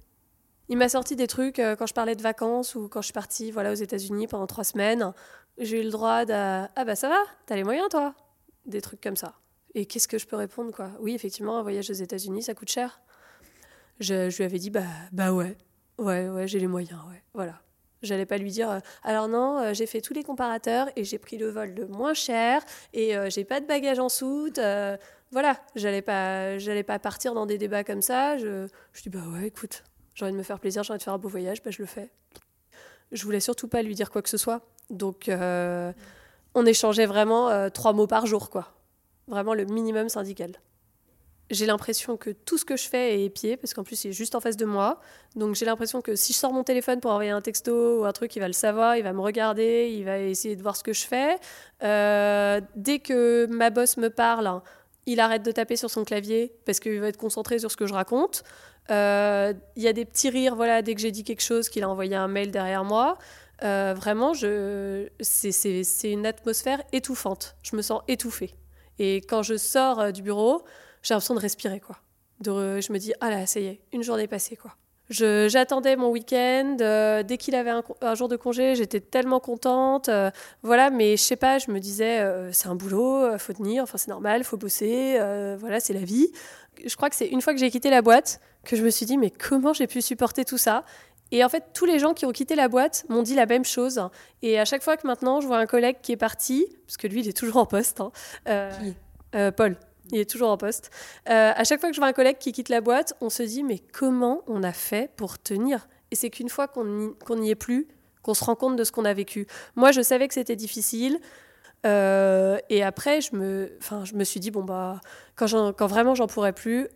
Il 0.69 0.79
m'a 0.79 0.89
sorti 0.89 1.15
des 1.15 1.27
trucs 1.27 1.59
euh, 1.59 1.77
quand 1.77 1.87
je 1.87 1.95
parlais 1.95 2.17
de 2.17 2.23
vacances 2.23 2.75
ou 2.75 2.89
quand 2.89 3.01
je 3.01 3.07
suis 3.07 3.13
partie 3.13 3.51
voilà, 3.51 3.73
aux 3.73 3.77
États-Unis 3.77 4.27
pendant 4.27 4.47
trois 4.47 4.65
semaines. 4.65 5.13
J'ai 5.59 5.81
eu 5.81 5.85
le 5.85 5.91
droit 5.91 6.25
de 6.25 6.33
Ah 6.33 6.85
bah 6.85 6.97
ça 6.97 7.09
va, 7.09 7.19
t'as 7.47 7.57
les 7.57 7.65
moyens 7.65 7.89
toi? 7.89 8.15
Des 8.65 8.81
trucs 8.81 9.01
comme 9.01 9.17
ça. 9.17 9.35
Et 9.75 9.87
qu'est-ce 9.87 10.09
que 10.09 10.19
je 10.19 10.27
peux 10.27 10.37
répondre 10.37 10.73
quoi? 10.73 10.91
Oui, 11.01 11.15
effectivement, 11.15 11.59
un 11.59 11.63
voyage 11.63 11.91
aux 11.91 11.95
États-Unis, 11.95 12.43
ça 12.43 12.55
coûte 12.55 12.71
cher. 12.71 13.01
Je, 14.01 14.31
je, 14.31 14.37
lui 14.39 14.45
avais 14.45 14.59
dit 14.59 14.71
Bah, 14.71 14.83
bah 15.13 15.33
ouais, 15.33 15.57
ouais, 15.99 16.29
ouais, 16.29 16.49
j'ai 16.49 16.59
les 16.59 16.67
moyens, 16.67 17.01
ouais, 17.09 17.23
voilà. 17.35 17.61
J'allais 18.07 18.27
pas 18.27 18.39
lui 18.39 18.51
dire 18.51 18.71
euh, 18.71 18.79
alors 19.03 19.29
non, 19.29 19.59
euh, 19.59 19.75
j'ai 19.75 19.87
fait 19.87 20.01
tous 20.01 20.15
les 20.15 20.23
comparateurs 20.23 20.89
et 20.97 21.05
j'ai 21.05 21.19
pris 21.19 21.37
le 21.37 21.51
vol 21.51 21.75
le 21.75 21.87
moins 21.87 22.15
cher 22.15 22.63
et 22.95 23.15
j'ai 23.29 23.45
pas 23.45 23.61
de 23.61 23.67
bagages 23.67 23.99
en 23.99 24.09
soute. 24.09 24.59
voilà, 25.31 25.57
j'allais 25.75 26.03
pas, 26.03 26.59
j'allais 26.59 26.83
pas 26.83 26.99
partir 26.99 27.35
dans 27.35 27.47
des 27.47 27.59
débats 27.59 27.85
comme 27.85 28.03
ça. 28.03 28.39
Je, 28.39 28.67
je 28.93 29.03
dis 29.03 29.11
bah 29.11 29.21
ouais, 29.35 29.49
écoute, 29.49 29.83
j'ai 30.17 30.25
envie 30.25 30.33
de 30.33 30.39
me 30.39 30.43
faire 30.43 30.59
plaisir, 30.59 30.83
j'ai 30.83 30.93
envie 30.93 30.99
de 30.99 31.05
faire 31.05 31.13
un 31.13 31.19
beau 31.19 31.29
voyage, 31.29 31.63
bah, 31.63 31.71
je 31.71 31.83
le 31.83 31.87
fais. 31.87 32.09
Je 33.13 33.23
voulais 33.25 33.41
surtout 33.41 33.69
pas 33.69 33.83
lui 33.83 33.95
dire 33.95 34.11
quoi 34.11 34.23
que 34.23 34.31
ce 34.31 34.39
soit. 34.39 34.63
Donc, 34.89 35.29
euh, 35.29 35.93
on 36.55 36.65
échangeait 36.65 37.07
vraiment 37.07 37.51
euh, 37.51 37.69
trois 37.69 37.93
mots 37.93 38.07
par 38.07 38.27
jour, 38.27 38.49
quoi. 38.49 38.73
Vraiment 39.29 39.53
le 39.53 39.67
minimum 39.67 40.09
syndical. 40.09 40.53
J'ai 41.51 41.67
l'impression 41.67 42.17
que 42.17 42.31
tout 42.31 42.59
ce 42.59 42.65
que 42.65 42.77
je 42.77 42.89
fais 42.89 43.15
est 43.15 43.25
épié, 43.25 43.57
parce 43.57 43.73
qu'en 43.73 43.85
plus, 43.85 44.05
il 44.05 44.09
est 44.09 44.13
juste 44.13 44.35
en 44.35 44.41
face 44.41 44.57
de 44.57 44.65
moi. 44.65 45.01
Donc, 45.37 45.55
j'ai 45.55 45.65
l'impression 45.65 46.01
que 46.01 46.17
si 46.17 46.33
je 46.33 46.39
sors 46.39 46.53
mon 46.53 46.65
téléphone 46.65 47.01
pour 47.01 47.13
envoyer 47.13 47.31
un 47.31 47.41
texto 47.41 48.01
ou 48.01 48.05
un 48.05 48.13
truc, 48.13 48.35
il 48.35 48.41
va 48.41 48.49
le 48.49 48.53
savoir, 48.53 48.97
il 48.97 49.05
va 49.05 49.13
me 49.13 49.21
regarder, 49.21 49.93
il 49.97 50.05
va 50.05 50.19
essayer 50.19 50.57
de 50.57 50.63
voir 50.63 50.75
ce 50.75 50.83
que 50.83 50.93
je 50.93 51.07
fais. 51.07 51.39
Euh, 51.85 52.61
dès 52.75 52.99
que 52.99 53.47
ma 53.47 53.71
boss 53.71 53.97
me 53.97 54.11
parle, 54.11 54.61
il 55.07 55.21
arrête 55.21 55.45
de 55.45 55.53
taper 55.53 55.77
sur 55.77 55.89
son 55.89 56.05
clavier 56.05 56.53
parce 56.65 56.81
qu'il 56.81 56.99
va 57.01 57.07
être 57.07 57.17
concentré 57.17 57.61
sur 57.61 57.71
ce 57.71 57.77
que 57.77 57.87
je 57.87 57.95
raconte. 57.95 58.43
Euh, 58.91 59.55
il 59.77 59.85
y 59.85 59.89
a 59.89 59.93
des 59.93 60.05
petits 60.05 60.31
rires, 60.31 60.57
voilà, 60.57 60.83
dès 60.83 60.97
que 60.97 61.01
j'ai 61.01 61.13
dit 61.13 61.23
quelque 61.23 61.43
chose, 61.43 61.69
qu'il 61.69 61.85
a 61.85 61.89
envoyé 61.89 62.17
un 62.17 62.29
mail 62.29 62.51
derrière 62.51 62.83
moi. 62.83 63.19
Euh, 63.63 63.95
vraiment, 63.97 64.33
c'est 65.21 66.11
une 66.11 66.27
atmosphère 66.27 66.83
étouffante. 66.93 67.55
Je 67.63 67.77
me 67.77 67.83
sens 67.83 68.03
étouffée. 68.09 68.53
Et 68.99 69.19
quand 69.19 69.45
je 69.45 69.57
sors 69.57 70.13
du 70.13 70.23
bureau, 70.23 70.65
j'ai 71.03 71.15
l'impression 71.15 71.35
de 71.35 71.41
respirer, 71.41 71.81
quoi. 71.81 71.97
De, 72.41 72.81
je 72.81 72.93
me 72.93 72.99
dis, 72.99 73.13
ah 73.21 73.31
là, 73.31 73.47
ça 73.47 73.61
y 73.61 73.67
est, 73.67 73.81
une 73.93 74.03
journée 74.03 74.27
passée, 74.27 74.57
quoi. 74.57 74.73
J'attendais 75.09 75.95
mon 75.95 76.11
week-end. 76.11 76.77
dès 77.25 77.37
qu'il 77.39 77.55
avait 77.55 77.71
un, 77.71 78.15
jour 78.17 78.29
de 78.29 78.37
congé, 78.37 78.75
j'étais 78.75 78.99
tellement 78.99 79.39
contente. 79.39 80.11
voilà, 80.63 80.91
mais 80.91 81.17
je 81.17 81.23
sais 81.23 81.37
pas, 81.37 81.59
je 81.59 81.71
me 81.71 81.79
disais, 81.79 82.29
c'est 82.51 82.67
un 82.67 82.75
boulot, 82.75 83.39
faut 83.39 83.53
tenir, 83.53 83.85
enfin 83.85 83.99
c'est 83.99 84.11
normal, 84.11 84.43
faut 84.43 84.57
bosser, 84.57 85.17
voilà, 85.61 85.79
c'est 85.79 85.93
la 85.93 86.01
vie. 86.01 86.33
Je 86.85 86.97
crois 86.97 87.09
que 87.09 87.15
c'est 87.15 87.29
une 87.29 87.41
fois 87.41 87.55
que 87.55 87.61
j'ai 87.61 87.71
quitté 87.71 87.89
la 87.89 88.03
boîte 88.03 88.41
que 88.65 88.77
je 88.77 88.83
me 88.83 88.91
suis 88.91 89.07
dit, 89.07 89.17
mais 89.17 89.31
comment 89.31 89.73
j'ai 89.73 89.87
pu 89.87 90.03
supporter 90.03 90.45
tout 90.45 90.59
ça? 90.59 90.85
Et 91.33 91.45
en 91.45 91.49
fait, 91.49 91.65
tous 91.75 91.87
les 91.87 91.99
gens 91.99 92.15
qui 92.15 92.25
ont 92.27 92.33
quitté 92.33 92.55
la 92.55 92.69
boîte 92.69 93.05
m'ont 93.09 93.23
dit 93.23 93.35
la 93.35 93.47
même 93.47 93.65
chose. 93.65 94.01
Et 94.43 94.59
à 94.59 94.65
chaque 94.65 94.83
fois 94.83 94.97
que 94.97 95.07
maintenant 95.07 95.41
je 95.41 95.47
vois 95.47 95.59
un 95.59 95.67
collègue 95.67 95.97
qui 96.03 96.13
est 96.13 96.17
parti, 96.17 96.67
parce 96.87 96.97
que 96.97 97.07
lui, 97.07 97.21
il 97.21 97.29
est 97.29 97.37
toujours 97.37 97.57
en 97.57 97.67
poste, 97.67 98.01
hein, 98.01 98.13
euh, 98.49 98.71
euh, 99.35 99.51
Paul, 99.51 99.77
il 100.13 100.19
est 100.19 100.31
toujours 100.31 100.51
en 100.51 100.57
poste. 100.57 100.91
Euh, 101.29 101.53
à 101.55 101.65
chaque 101.65 101.81
fois 101.81 101.89
que 101.91 101.95
je 101.95 102.01
vois 102.01 102.09
un 102.09 102.13
collègue 102.13 102.39
qui 102.39 102.53
quitte 102.53 102.69
la 102.69 102.81
boîte, 102.81 103.15
on 103.21 103.31
se 103.31 103.43
dit 103.43 103.63
mais 103.63 103.79
comment 103.79 104.43
on 104.47 104.63
a 104.63 104.73
fait 104.73 105.11
pour 105.17 105.39
tenir? 105.39 105.89
Et 106.11 106.17
c'est 106.17 106.31
qu'une 106.31 106.49
fois 106.49 106.69
qu'on 106.69 106.85
n'y 107.37 107.51
est 107.51 107.57
plus, 107.57 107.89
qu'on 108.23 108.35
se 108.35 108.45
rend 108.45 108.55
compte 108.55 108.77
de 108.77 108.85
ce 108.85 108.93
qu'on 108.93 109.05
a 109.05 109.15
vécu. 109.15 109.47
Moi, 109.75 109.93
je 109.93 110.01
savais 110.01 110.29
que 110.29 110.35
c'était 110.35 110.57
difficile. 110.57 111.19
et 111.85 112.83
après, 112.83 113.21
je 113.21 113.35
me, 113.35 113.73
enfin, 113.81 114.05
je 114.05 114.15
me 114.15 114.25
suis 114.25 114.41
dit, 114.41 114.51
bon, 114.51 114.63
bah, 114.65 115.01
quand, 115.35 115.87
vraiment 115.87 116.15
j'en 116.15 116.27
pourrais 116.27 116.53
plus, 116.53 116.89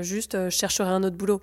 juste, 0.00 0.34
je 0.34 0.50
chercherai 0.50 0.90
un 0.90 1.02
autre 1.02 1.16
boulot. 1.16 1.40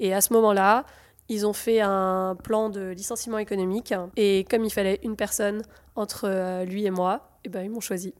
Et 0.00 0.14
à 0.14 0.20
ce 0.20 0.32
moment-là, 0.32 0.84
ils 1.28 1.46
ont 1.46 1.52
fait 1.52 1.80
un 1.80 2.36
plan 2.42 2.70
de 2.70 2.90
licenciement 2.90 3.38
économique 3.38 3.94
et 4.16 4.44
comme 4.48 4.64
il 4.64 4.70
fallait 4.70 5.00
une 5.02 5.16
personne 5.16 5.62
entre 5.96 6.28
euh, 6.28 6.64
lui 6.64 6.86
et 6.86 6.90
moi, 6.90 7.30
et 7.44 7.46
eh 7.46 7.48
ben, 7.48 7.62
ils 7.62 7.70
m'ont 7.70 7.80
choisi. 7.80 8.14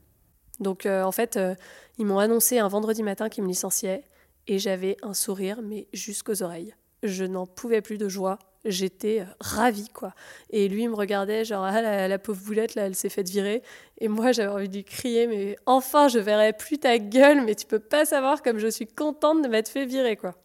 Donc 0.59 0.85
euh, 0.85 1.03
en 1.03 1.11
fait, 1.11 1.37
euh, 1.37 1.55
ils 1.97 2.05
m'ont 2.05 2.19
annoncé 2.19 2.59
un 2.59 2.67
vendredi 2.67 3.03
matin 3.03 3.29
qu'ils 3.29 3.43
me 3.43 3.49
licenciaient 3.49 4.03
et 4.47 4.59
j'avais 4.59 4.97
un 5.03 5.13
sourire 5.13 5.61
mais 5.61 5.87
jusqu'aux 5.93 6.43
oreilles. 6.43 6.75
Je 7.03 7.25
n'en 7.25 7.45
pouvais 7.45 7.81
plus 7.81 7.97
de 7.97 8.09
joie. 8.09 8.39
J'étais 8.65 9.25
ravie 9.39 9.89
quoi. 9.89 10.13
Et 10.49 10.67
lui 10.67 10.83
il 10.83 10.89
me 10.89 10.95
regardait 10.95 11.45
genre 11.45 11.63
ah 11.63 12.07
la, 12.07 12.19
pauvre 12.19 12.41
boulette 12.43 12.75
là 12.75 12.87
elle 12.87 12.95
s'est 12.95 13.09
faite 13.09 13.29
virer 13.29 13.61
et 13.99 14.07
moi 14.07 14.31
j'avais 14.31 14.51
envie 14.51 14.67
de 14.67 14.73
lui 14.73 14.83
crier 14.83 15.27
mais 15.27 15.55
enfin 15.65 16.07
je 16.07 16.19
verrai 16.19 16.53
plus 16.53 16.79
ta 16.79 16.97
gueule 16.97 17.45
mais 17.45 17.55
tu 17.55 17.65
peux 17.65 17.79
pas 17.79 18.03
savoir 18.03 18.41
comme 18.41 18.57
je 18.57 18.67
suis 18.67 18.87
contente 18.87 19.41
de 19.41 19.47
m'être 19.47 19.69
fait 19.69 19.85
virer 19.85 20.17
quoi. 20.17 20.35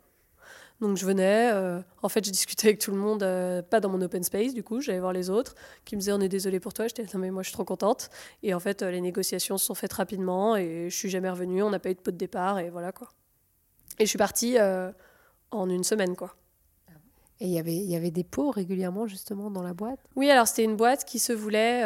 Donc 0.82 0.96
je 0.96 1.06
venais, 1.06 1.48
euh, 1.52 1.80
en 2.02 2.08
fait, 2.08 2.24
j'ai 2.24 2.32
discuté 2.32 2.66
avec 2.66 2.80
tout 2.80 2.90
le 2.90 2.96
monde, 2.96 3.22
euh, 3.22 3.62
pas 3.62 3.78
dans 3.78 3.88
mon 3.88 4.02
open 4.02 4.24
space, 4.24 4.52
du 4.52 4.64
coup, 4.64 4.80
j'allais 4.80 4.98
voir 4.98 5.12
les 5.12 5.30
autres, 5.30 5.54
qui 5.84 5.94
me 5.94 6.00
disaient 6.00 6.12
on 6.12 6.20
est 6.20 6.28
désolé 6.28 6.58
pour 6.58 6.74
toi. 6.74 6.88
J'étais 6.88 7.04
non, 7.14 7.20
mais 7.20 7.30
moi 7.30 7.44
je 7.44 7.50
suis 7.50 7.54
trop 7.54 7.64
contente. 7.64 8.10
Et 8.42 8.52
en 8.52 8.58
fait, 8.58 8.82
euh, 8.82 8.90
les 8.90 9.00
négociations 9.00 9.58
se 9.58 9.64
sont 9.64 9.76
faites 9.76 9.92
rapidement 9.92 10.56
et 10.56 10.88
je 10.90 10.96
suis 10.96 11.08
jamais 11.08 11.30
revenue, 11.30 11.62
on 11.62 11.70
n'a 11.70 11.78
pas 11.78 11.90
eu 11.90 11.94
de 11.94 12.00
pot 12.00 12.10
de 12.10 12.16
départ 12.16 12.58
et 12.58 12.68
voilà 12.68 12.90
quoi. 12.90 13.10
Et 14.00 14.06
je 14.06 14.08
suis 14.08 14.18
partie 14.18 14.56
en 15.52 15.70
une 15.70 15.84
semaine 15.84 16.16
quoi. 16.16 16.34
Et 17.38 17.46
y 17.46 17.58
il 17.58 17.90
y 17.90 17.94
avait 17.94 18.10
des 18.10 18.24
pots 18.24 18.50
régulièrement 18.50 19.06
justement 19.06 19.52
dans 19.52 19.62
la 19.62 19.74
boîte? 19.74 20.00
Oui, 20.16 20.30
alors 20.30 20.48
c'était 20.48 20.64
une 20.64 20.76
boîte 20.76 21.04
qui 21.04 21.20
se 21.20 21.32
voulait 21.32 21.82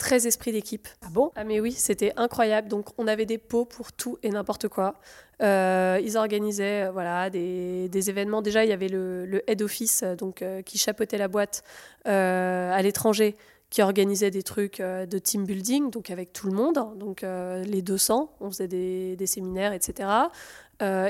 très 0.00 0.26
esprit 0.26 0.50
d'équipe. 0.50 0.88
Ah 1.02 1.08
bon? 1.12 1.30
Ah 1.36 1.44
mais 1.44 1.60
oui, 1.60 1.72
c'était 1.72 2.12
incroyable. 2.16 2.68
Donc 2.68 2.88
on 2.98 3.06
avait 3.06 3.26
des 3.26 3.38
pots 3.38 3.66
pour 3.66 3.92
tout 3.92 4.18
et 4.22 4.30
n'importe 4.30 4.66
quoi. 4.66 4.94
Euh, 5.42 6.00
ils 6.02 6.16
organisaient 6.16 6.86
euh, 6.86 6.90
voilà 6.90 7.30
des, 7.30 7.88
des, 7.88 8.10
événements. 8.10 8.42
Déjà, 8.42 8.64
il 8.64 8.70
y 8.70 8.72
avait 8.72 8.88
le, 8.88 9.26
le 9.26 9.48
head 9.48 9.62
office 9.62 10.02
euh, 10.02 10.16
donc 10.16 10.42
qui 10.64 10.78
chapeautait 10.78 11.18
la 11.18 11.28
boîte 11.28 11.62
à 12.06 12.82
l'étranger, 12.82 13.36
qui 13.68 13.82
organisait 13.82 14.30
des 14.30 14.42
trucs 14.42 14.80
de 14.80 15.18
team 15.18 15.44
building, 15.44 15.90
donc 15.90 16.10
avec 16.10 16.32
tout 16.32 16.46
le 16.46 16.54
monde, 16.54 16.78
donc 16.96 17.22
les 17.22 17.82
200, 17.82 18.32
on 18.40 18.50
faisait 18.50 18.68
des, 18.68 19.16
des 19.16 19.26
séminaires, 19.26 19.72
etc. 19.74 20.08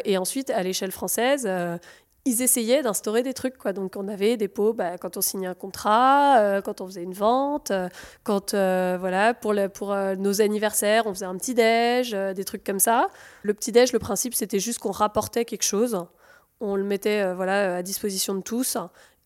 et 0.04 0.18
ensuite, 0.18 0.50
à 0.50 0.62
l'échelle 0.62 0.90
française, 0.90 1.49
ils 2.25 2.43
essayaient 2.43 2.83
d'instaurer 2.83 3.23
des 3.23 3.35
trucs. 3.35 3.57
Quoi. 3.57 3.73
Donc 3.73 3.97
on 3.97 4.09
avait 4.09 4.37
des 4.37 4.49
pots 4.49 4.73
bah, 4.73 4.99
quand 4.99 5.17
on 5.17 5.21
signait 5.21 5.47
un 5.47 5.55
contrat, 5.55 6.39
euh, 6.39 6.61
quand 6.61 6.81
on 6.81 6.87
faisait 6.87 7.03
une 7.03 7.15
vente, 7.15 7.71
euh, 7.71 7.89
quand 8.25 8.55
euh, 8.55 8.97
voilà, 9.00 9.35
pour, 9.35 9.55
pour 9.73 9.95
nos 9.95 10.41
anniversaires, 10.41 11.07
on 11.07 11.15
faisait 11.15 11.27
un 11.27 11.37
petit 11.37 11.55
déj, 11.55 12.12
des 12.12 12.45
trucs 12.45 12.65
comme 12.65 12.81
ça. 12.81 13.09
Le 13.43 13.55
petit 13.55 13.73
déj, 13.73 13.93
le 13.93 13.99
principe, 13.99 14.35
c'était 14.35 14.61
juste 14.61 14.79
qu'on 14.79 14.93
rapportait 14.93 15.45
quelque 15.45 15.65
chose. 15.65 16.05
On 16.61 16.77
le 16.77 16.85
mettait 16.85 17.33
voilà, 17.33 17.77
à 17.77 17.83
disposition 17.83 18.35
de 18.35 18.43
tous 18.43 18.77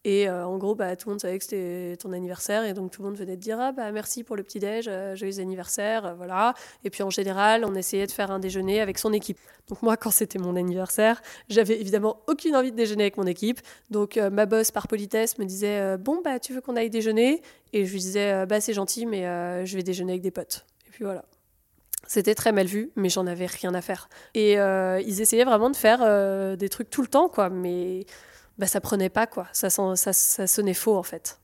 et 0.04 0.28
euh, 0.28 0.46
en 0.46 0.58
gros, 0.58 0.74
bah, 0.74 0.96
tout 0.96 1.08
le 1.08 1.14
monde 1.14 1.20
savait 1.20 1.38
que 1.38 1.44
c'était 1.44 1.96
ton 1.96 2.12
anniversaire 2.12 2.64
et 2.66 2.74
donc 2.74 2.90
tout 2.90 3.00
le 3.00 3.08
monde 3.08 3.16
venait 3.16 3.36
te 3.36 3.40
dire 3.40 3.58
ah, 3.58 3.72
bah, 3.72 3.90
merci 3.90 4.22
pour 4.22 4.36
le 4.36 4.42
petit-déj, 4.42 4.84
euh, 4.86 5.16
joyeux 5.16 5.40
anniversaire, 5.40 6.04
euh, 6.04 6.14
voilà. 6.14 6.52
Et 6.84 6.90
puis 6.90 7.02
en 7.02 7.08
général, 7.08 7.64
on 7.64 7.74
essayait 7.74 8.06
de 8.06 8.12
faire 8.12 8.30
un 8.30 8.38
déjeuner 8.38 8.82
avec 8.82 8.98
son 8.98 9.14
équipe. 9.14 9.38
Donc 9.68 9.80
moi, 9.80 9.96
quand 9.96 10.10
c'était 10.10 10.38
mon 10.38 10.56
anniversaire, 10.56 11.22
j'avais 11.48 11.80
évidemment 11.80 12.20
aucune 12.26 12.54
envie 12.54 12.70
de 12.70 12.76
déjeuner 12.76 13.04
avec 13.04 13.16
mon 13.16 13.26
équipe. 13.26 13.60
Donc 13.90 14.16
ma 14.18 14.44
boss, 14.44 14.70
par 14.70 14.88
politesse, 14.88 15.38
me 15.38 15.46
disait 15.46 15.96
bon, 15.96 16.20
bah, 16.22 16.38
tu 16.38 16.52
veux 16.52 16.60
qu'on 16.60 16.76
aille 16.76 16.90
déjeuner? 16.90 17.40
Et 17.72 17.86
je 17.86 17.92
lui 17.92 18.00
disais 18.00 18.44
c'est 18.60 18.74
gentil, 18.74 19.06
mais 19.06 19.22
je 19.64 19.74
vais 19.74 19.82
déjeuner 19.82 20.12
avec 20.12 20.22
des 20.22 20.30
potes. 20.30 20.66
Et 20.86 20.90
puis 20.90 21.04
voilà. 21.04 21.24
C'était 22.06 22.34
très 22.34 22.52
mal 22.52 22.66
vu, 22.66 22.90
mais 22.94 23.08
j'en 23.08 23.26
avais 23.26 23.46
rien 23.46 23.72
à 23.72 23.80
faire. 23.80 24.10
Et 24.34 24.52
ils 24.52 25.20
essayaient 25.22 25.44
vraiment 25.44 25.70
de 25.70 25.76
faire 25.76 26.56
des 26.58 26.68
trucs 26.68 26.90
tout 26.90 27.00
le 27.00 27.08
temps, 27.08 27.30
quoi. 27.30 27.48
Mais 27.48 28.04
bah, 28.58 28.66
ça 28.66 28.80
prenait 28.80 29.08
pas, 29.08 29.26
quoi. 29.26 29.48
Ça, 29.52 29.70
ça, 29.70 29.94
ça, 29.96 30.46
sonnait 30.46 30.74
faux, 30.74 30.96
en 30.96 31.02
fait. 31.02 31.38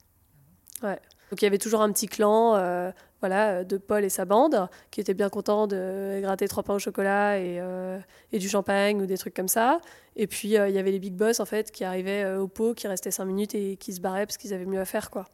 Ouais. 0.82 0.98
Donc 1.30 1.42
il 1.42 1.44
y 1.44 1.46
avait 1.46 1.58
toujours 1.58 1.80
un 1.80 1.92
petit 1.92 2.08
clan 2.08 2.56
euh, 2.56 2.90
voilà, 3.20 3.62
de 3.62 3.76
Paul 3.76 4.04
et 4.04 4.08
sa 4.08 4.24
bande 4.24 4.68
qui 4.90 5.00
étaient 5.00 5.14
bien 5.14 5.28
contents 5.28 5.68
de 5.68 6.18
gratter 6.20 6.48
trois 6.48 6.64
pains 6.64 6.74
au 6.74 6.78
chocolat 6.80 7.38
et, 7.38 7.60
euh, 7.60 8.00
et 8.32 8.40
du 8.40 8.48
champagne 8.48 9.00
ou 9.00 9.06
des 9.06 9.16
trucs 9.16 9.34
comme 9.34 9.46
ça. 9.46 9.80
Et 10.16 10.26
puis 10.26 10.58
euh, 10.58 10.68
il 10.68 10.74
y 10.74 10.78
avait 10.78 10.90
les 10.90 10.98
big 10.98 11.14
boss 11.14 11.38
en 11.38 11.44
fait 11.44 11.70
qui 11.70 11.84
arrivaient 11.84 12.34
au 12.34 12.48
pot, 12.48 12.74
qui 12.74 12.88
restaient 12.88 13.12
cinq 13.12 13.26
minutes 13.26 13.54
et 13.54 13.76
qui 13.76 13.92
se 13.92 14.00
barraient 14.00 14.26
parce 14.26 14.38
qu'ils 14.38 14.52
avaient 14.52 14.66
mieux 14.66 14.80
à 14.80 14.84
faire. 14.84 15.10
quoi. 15.10 15.28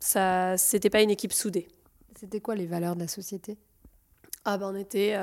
Ça, 0.00 0.56
c'était 0.56 0.90
pas 0.90 1.02
une 1.02 1.10
équipe 1.10 1.34
soudée. 1.34 1.68
C'était 2.18 2.40
quoi 2.40 2.54
les 2.54 2.66
valeurs 2.66 2.94
de 2.94 3.00
la 3.00 3.08
société? 3.08 3.58
Ah 4.46 4.56
ben 4.56 4.72
on 4.72 4.76
était 4.76 5.14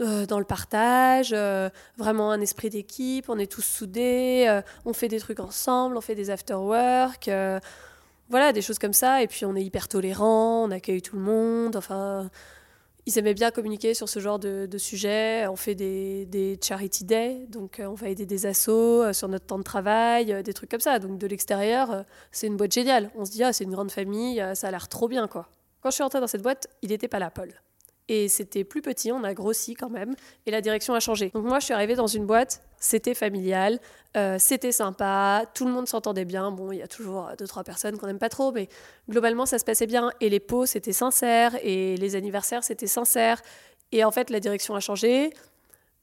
euh, 0.00 0.24
dans 0.24 0.38
le 0.38 0.46
partage, 0.46 1.32
euh, 1.34 1.68
vraiment 1.98 2.30
un 2.30 2.40
esprit 2.40 2.70
d'équipe, 2.70 3.28
on 3.28 3.38
est 3.38 3.50
tous 3.50 3.60
soudés, 3.60 4.46
euh, 4.48 4.62
on 4.86 4.94
fait 4.94 5.08
des 5.08 5.20
trucs 5.20 5.40
ensemble, 5.40 5.94
on 5.96 6.00
fait 6.00 6.14
des 6.14 6.30
after-work, 6.30 7.30
voilà, 8.30 8.52
des 8.52 8.62
choses 8.62 8.78
comme 8.78 8.94
ça. 8.94 9.22
Et 9.22 9.26
puis 9.26 9.44
on 9.44 9.54
est 9.56 9.62
hyper 9.62 9.88
tolérant, 9.88 10.64
on 10.64 10.70
accueille 10.70 11.02
tout 11.02 11.16
le 11.16 11.22
monde. 11.22 11.76
Enfin, 11.76 12.30
ils 13.04 13.18
aimaient 13.18 13.34
bien 13.34 13.50
communiquer 13.50 13.92
sur 13.92 14.08
ce 14.08 14.20
genre 14.20 14.38
de, 14.38 14.66
de 14.66 14.78
sujet. 14.78 15.46
On 15.48 15.56
fait 15.56 15.74
des, 15.74 16.24
des, 16.26 16.58
charity 16.62 17.04
days, 17.04 17.46
donc 17.48 17.82
on 17.84 17.94
va 17.94 18.08
aider 18.08 18.24
des 18.24 18.46
assos 18.46 19.12
sur 19.12 19.28
notre 19.28 19.46
temps 19.46 19.58
de 19.58 19.64
travail, 19.64 20.42
des 20.42 20.54
trucs 20.54 20.70
comme 20.70 20.80
ça. 20.80 20.98
Donc 20.98 21.18
de 21.18 21.26
l'extérieur, 21.26 22.04
c'est 22.32 22.46
une 22.46 22.56
boîte 22.56 22.72
géniale. 22.72 23.10
On 23.16 23.26
se 23.26 23.32
dit, 23.32 23.44
ah, 23.44 23.52
c'est 23.52 23.64
une 23.64 23.72
grande 23.72 23.90
famille, 23.90 24.42
ça 24.54 24.68
a 24.68 24.70
l'air 24.70 24.88
trop 24.88 25.08
bien, 25.08 25.28
quoi. 25.28 25.48
Quand 25.82 25.90
je 25.90 25.94
suis 25.94 26.04
entrée 26.04 26.20
dans 26.20 26.26
cette 26.26 26.42
boîte, 26.42 26.68
il 26.82 26.90
n'était 26.90 27.08
pas 27.08 27.18
là, 27.18 27.30
Paul 27.30 27.52
et 28.10 28.26
c'était 28.26 28.64
plus 28.64 28.82
petit, 28.82 29.12
on 29.12 29.22
a 29.22 29.34
grossi 29.34 29.74
quand 29.74 29.88
même, 29.88 30.16
et 30.44 30.50
la 30.50 30.60
direction 30.60 30.94
a 30.94 31.00
changé. 31.00 31.30
Donc 31.32 31.44
moi, 31.44 31.60
je 31.60 31.66
suis 31.66 31.74
arrivée 31.74 31.94
dans 31.94 32.08
une 32.08 32.26
boîte, 32.26 32.60
c'était 32.76 33.14
familial, 33.14 33.78
euh, 34.16 34.36
c'était 34.40 34.72
sympa, 34.72 35.44
tout 35.54 35.64
le 35.64 35.70
monde 35.70 35.86
s'entendait 35.86 36.24
bien. 36.24 36.50
Bon, 36.50 36.72
il 36.72 36.78
y 36.78 36.82
a 36.82 36.88
toujours 36.88 37.30
deux, 37.38 37.46
trois 37.46 37.62
personnes 37.62 37.98
qu'on 37.98 38.08
n'aime 38.08 38.18
pas 38.18 38.28
trop, 38.28 38.50
mais 38.50 38.68
globalement, 39.08 39.46
ça 39.46 39.60
se 39.60 39.64
passait 39.64 39.86
bien. 39.86 40.10
Et 40.20 40.28
les 40.28 40.40
pots, 40.40 40.66
c'était 40.66 40.92
sincère, 40.92 41.56
et 41.62 41.96
les 41.98 42.16
anniversaires, 42.16 42.64
c'était 42.64 42.88
sincère. 42.88 43.40
Et 43.92 44.02
en 44.02 44.10
fait, 44.10 44.30
la 44.30 44.40
direction 44.40 44.74
a 44.74 44.80
changé, 44.80 45.32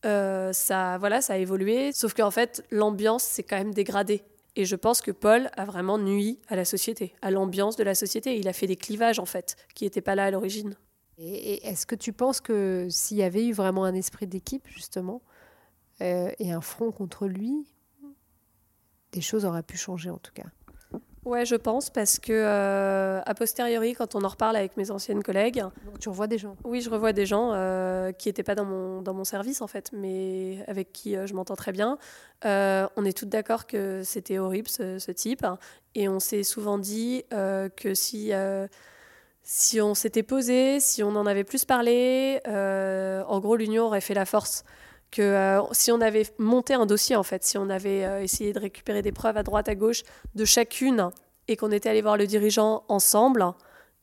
euh, 0.05 0.53
ça, 0.53 0.97
voilà, 0.99 1.19
ça 1.19 1.33
a 1.33 1.37
évolué, 1.37 1.91
sauf 1.91 2.13
qu'en 2.13 2.31
fait, 2.31 2.63
l'ambiance 2.71 3.23
s'est 3.23 3.43
quand 3.43 3.57
même 3.57 3.73
dégradée. 3.73 4.23
Et 4.55 4.63
je 4.63 4.77
pense 4.77 5.01
que 5.01 5.11
Paul 5.11 5.49
a 5.57 5.65
vraiment 5.65 5.97
nui 5.97 6.39
à 6.47 6.55
la 6.55 6.63
société, 6.63 7.13
à 7.21 7.31
l'ambiance 7.31 7.75
de 7.75 7.83
la 7.83 7.95
société. 7.95 8.37
Il 8.37 8.47
a 8.47 8.53
fait 8.53 8.65
des 8.65 8.77
clivages, 8.77 9.19
en 9.19 9.25
fait, 9.25 9.57
qui 9.75 9.83
n'étaient 9.83 9.99
pas 9.99 10.15
là 10.15 10.23
à 10.23 10.31
l'origine. 10.31 10.77
Et, 11.17 11.67
est-ce 11.67 11.85
que 11.85 11.95
tu 11.95 12.13
penses 12.13 12.41
que 12.41 12.87
s'il 12.89 13.17
y 13.17 13.23
avait 13.23 13.45
eu 13.45 13.53
vraiment 13.53 13.85
un 13.85 13.95
esprit 13.95 14.27
d'équipe, 14.27 14.67
justement, 14.67 15.21
euh, 16.01 16.31
et 16.39 16.51
un 16.51 16.61
front 16.61 16.91
contre 16.91 17.27
lui, 17.27 17.65
des 19.11 19.21
choses 19.21 19.45
auraient 19.45 19.63
pu 19.63 19.77
changer 19.77 20.09
en 20.09 20.17
tout 20.17 20.33
cas? 20.33 20.45
Ouais, 21.25 21.45
je 21.45 21.55
pense, 21.55 21.89
parce 21.89 22.19
que 22.19 22.31
euh, 22.31 23.19
a 23.25 23.33
posteriori, 23.33 23.95
quand 23.95 24.15
on 24.15 24.23
en 24.23 24.29
reparle 24.29 24.55
avec 24.55 24.77
mes 24.77 24.91
anciennes 24.91 25.23
collègues. 25.23 25.61
tu 25.99 26.07
revois 26.07 26.27
des 26.27 26.37
gens? 26.37 26.55
Oui, 26.63 26.79
je 26.79 26.89
revois 26.89 27.11
des 27.11 27.25
gens 27.25 27.51
euh, 27.51 28.13
qui 28.13 28.29
n'étaient 28.29 28.43
pas 28.43 28.55
dans 28.55 28.63
mon, 28.63 29.01
dans 29.01 29.13
mon 29.13 29.25
service, 29.25 29.61
en 29.61 29.67
fait, 29.67 29.89
mais 29.91 30.63
avec 30.67 30.93
qui 30.93 31.15
je 31.15 31.33
m'entends 31.33 31.57
très 31.57 31.73
bien. 31.73 31.97
on 32.45 33.05
est 33.05 33.17
toutes 33.17 33.27
d'accord 33.27 33.65
que 33.65 34.03
c'était 34.05 34.37
horrible, 34.37 34.69
ce, 34.69 34.99
ce, 34.99 35.11
type. 35.11 35.45
Et 35.95 36.07
on 36.07 36.21
s'est 36.21 36.43
souvent 36.43 36.77
dit 36.77 37.25
que 37.29 37.93
si 37.93 38.31
si 39.49 39.79
on 39.79 39.95
s'était 39.95 40.23
posé, 40.23 40.81
si 40.81 41.03
on 41.03 41.15
en 41.15 41.25
avait 41.25 41.45
plus 41.45 41.63
parlé, 41.63 42.41
euh, 42.49 43.23
en 43.27 43.39
gros, 43.39 43.55
l'Union 43.55 43.85
aurait 43.85 44.01
fait 44.01 44.13
la 44.13 44.25
force. 44.25 44.65
Que 45.09 45.21
euh, 45.21 45.61
si 45.71 45.89
on 45.89 46.01
avait 46.01 46.25
monté 46.37 46.73
un 46.73 46.85
dossier, 46.85 47.15
en 47.15 47.23
fait, 47.23 47.45
si 47.45 47.57
on 47.57 47.69
avait 47.69 48.03
euh, 48.03 48.21
essayé 48.21 48.51
de 48.51 48.59
récupérer 48.59 49.01
des 49.01 49.13
preuves 49.13 49.37
à 49.37 49.43
droite, 49.43 49.69
à 49.69 49.75
gauche 49.75 50.03
de 50.35 50.43
chacune 50.43 51.11
et 51.47 51.55
qu'on 51.55 51.71
était 51.71 51.87
allé 51.87 52.01
voir 52.01 52.17
le 52.17 52.27
dirigeant 52.27 52.83
ensemble, 52.89 53.53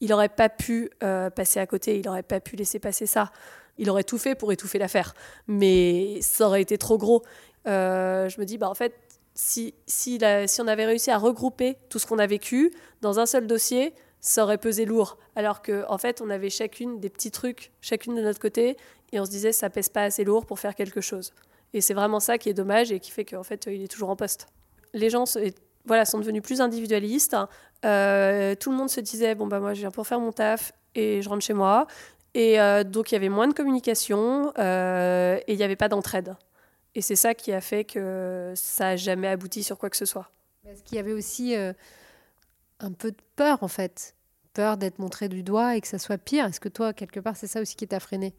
il 0.01 0.09
n'aurait 0.09 0.31
pas 0.31 0.49
pu 0.49 0.91
passer 1.37 1.61
à 1.61 1.67
côté, 1.67 1.99
il 1.99 2.07
n'aurait 2.07 2.23
pas 2.23 2.41
pu 2.41 2.57
laisser 2.57 2.79
passer 2.79 3.05
ça. 3.05 3.31
Il 3.77 3.91
aurait 3.91 4.03
tout 4.03 4.19
fait 4.19 4.35
pour 4.35 4.51
étouffer 4.51 4.79
l'affaire. 4.79 5.15
Mais 5.47 6.23
ça 6.23 6.47
aurait 6.47 6.63
été 6.63 6.79
trop 6.79 6.97
gros. 6.97 7.23
je 7.67 8.41
me 8.41 8.45
dis, 8.45 8.57
bah, 8.57 8.71
en 8.71 8.75
fait, 8.75 8.95
si, 9.35 9.75
si, 9.87 10.19
si 10.47 10.61
on 10.63 10.67
avait 10.67 10.87
réussi 10.87 11.11
à 11.11 11.19
regrouper 11.19 11.77
tout 11.91 11.99
ce 11.99 12.07
qu'on 12.07 12.19
a 12.19 12.27
vécu 12.27 12.73
dans 13.03 13.21
un 13.21 13.27
seul 13.27 13.47
dossier, 13.47 13.95
ça 14.25 14.43
aurait 14.43 14.59
pesé 14.59 14.87
lourd. 14.87 15.19
Alors 15.37 15.63
qu'en 15.63 15.85
en 15.89 15.99
fait, 15.99 16.21
on 16.21 16.31
avait 16.31 16.51
chacune 16.51 16.99
des 16.99 17.11
petits 17.11 17.31
trucs, 17.31 17.73
chacune 17.81 18.15
de 18.15 18.23
notre 18.23 18.41
côté, 18.41 18.77
et 19.13 19.21
on 19.21 19.25
se 19.27 19.31
disait 19.31 19.53
ça 19.53 19.71
pèse 19.71 19.91
pas 19.91 20.05
assez 20.05 20.25
lourd 20.25 20.47
pour 20.47 20.59
faire 20.59 20.75
quelque 20.75 21.01
chose. 21.01 21.33
Et 21.75 21.81
c'est 21.81 21.95
vraiment 21.95 22.21
ça 22.21 22.39
qui 22.39 22.49
est 22.49 22.55
dommage 22.55 22.91
et 22.91 23.01
qui 23.01 23.11
fait 23.11 23.25
qu'en 23.25 23.43
fait, 23.43 23.67
il 23.67 23.83
est 23.83 23.89
toujours 23.89 24.09
en 24.09 24.17
poste. 24.17 24.47
Les 24.95 25.11
gens 25.11 25.25
voilà, 25.85 26.05
sont 26.07 26.19
devenus 26.19 26.43
plus 26.43 26.61
individualistes. 26.61 27.37
Euh, 27.85 28.55
tout 28.55 28.71
le 28.71 28.77
monde 28.77 28.89
se 28.89 29.01
disait 29.01 29.35
bon 29.35 29.47
bah 29.47 29.61
moi 29.61 29.75
je 29.75 29.81
viens 29.81 29.91
pour 29.91 30.07
faire 30.07 30.21
mon 30.21 30.33
taf 30.33 30.73
et 30.95 31.21
je 31.21 31.29
rentre 31.29 31.45
chez 31.45 31.53
moi. 31.53 31.87
Et 32.33 32.57
donc 32.85 33.13
il 33.13 33.15
y 33.15 33.17
avait 33.17 33.29
moins 33.29 33.47
de 33.47 33.53
communication 33.53 34.53
et 34.57 35.53
il 35.53 35.57
n'y 35.57 35.63
avait 35.63 35.77
pas 35.77 35.89
d'entraide. 35.89 36.37
Et 36.95 37.03
c'est 37.03 37.17
ça 37.17 37.35
qui 37.35 37.53
a 37.53 37.61
fait 37.61 37.85
que 37.85 38.53
ça 38.57 38.85
n'a 38.85 38.97
jamais 38.97 39.29
abouti 39.29 39.63
sur 39.63 39.77
quoi 39.77 39.91
que 39.91 39.97
ce 39.97 40.07
soit. 40.07 40.31
Est-ce 40.67 40.83
qu'il 40.83 40.97
y 40.97 41.01
avait 41.01 41.13
aussi 41.13 41.55
un 41.55 42.93
peu 42.93 43.11
de 43.11 43.17
peur 43.37 43.63
en 43.63 43.69
fait? 43.69 44.14
Peur 44.55 44.77
d'être 44.77 44.99
montré 44.99 45.29
du 45.29 45.43
doigt 45.43 45.77
et 45.77 45.81
que 45.81 45.89
ça 45.89 45.99
soit 45.99 46.17
pire? 46.17 46.47
Est-ce 46.47 46.61
que 46.61 46.69
toi, 46.69 46.93
quelque 46.93 47.21
part, 47.21 47.37
c'est 47.37 47.47
ça 47.47 47.61
aussi 47.61 47.77
qui 47.77 47.87
t'a 47.87 48.01
freiné? 48.01 48.35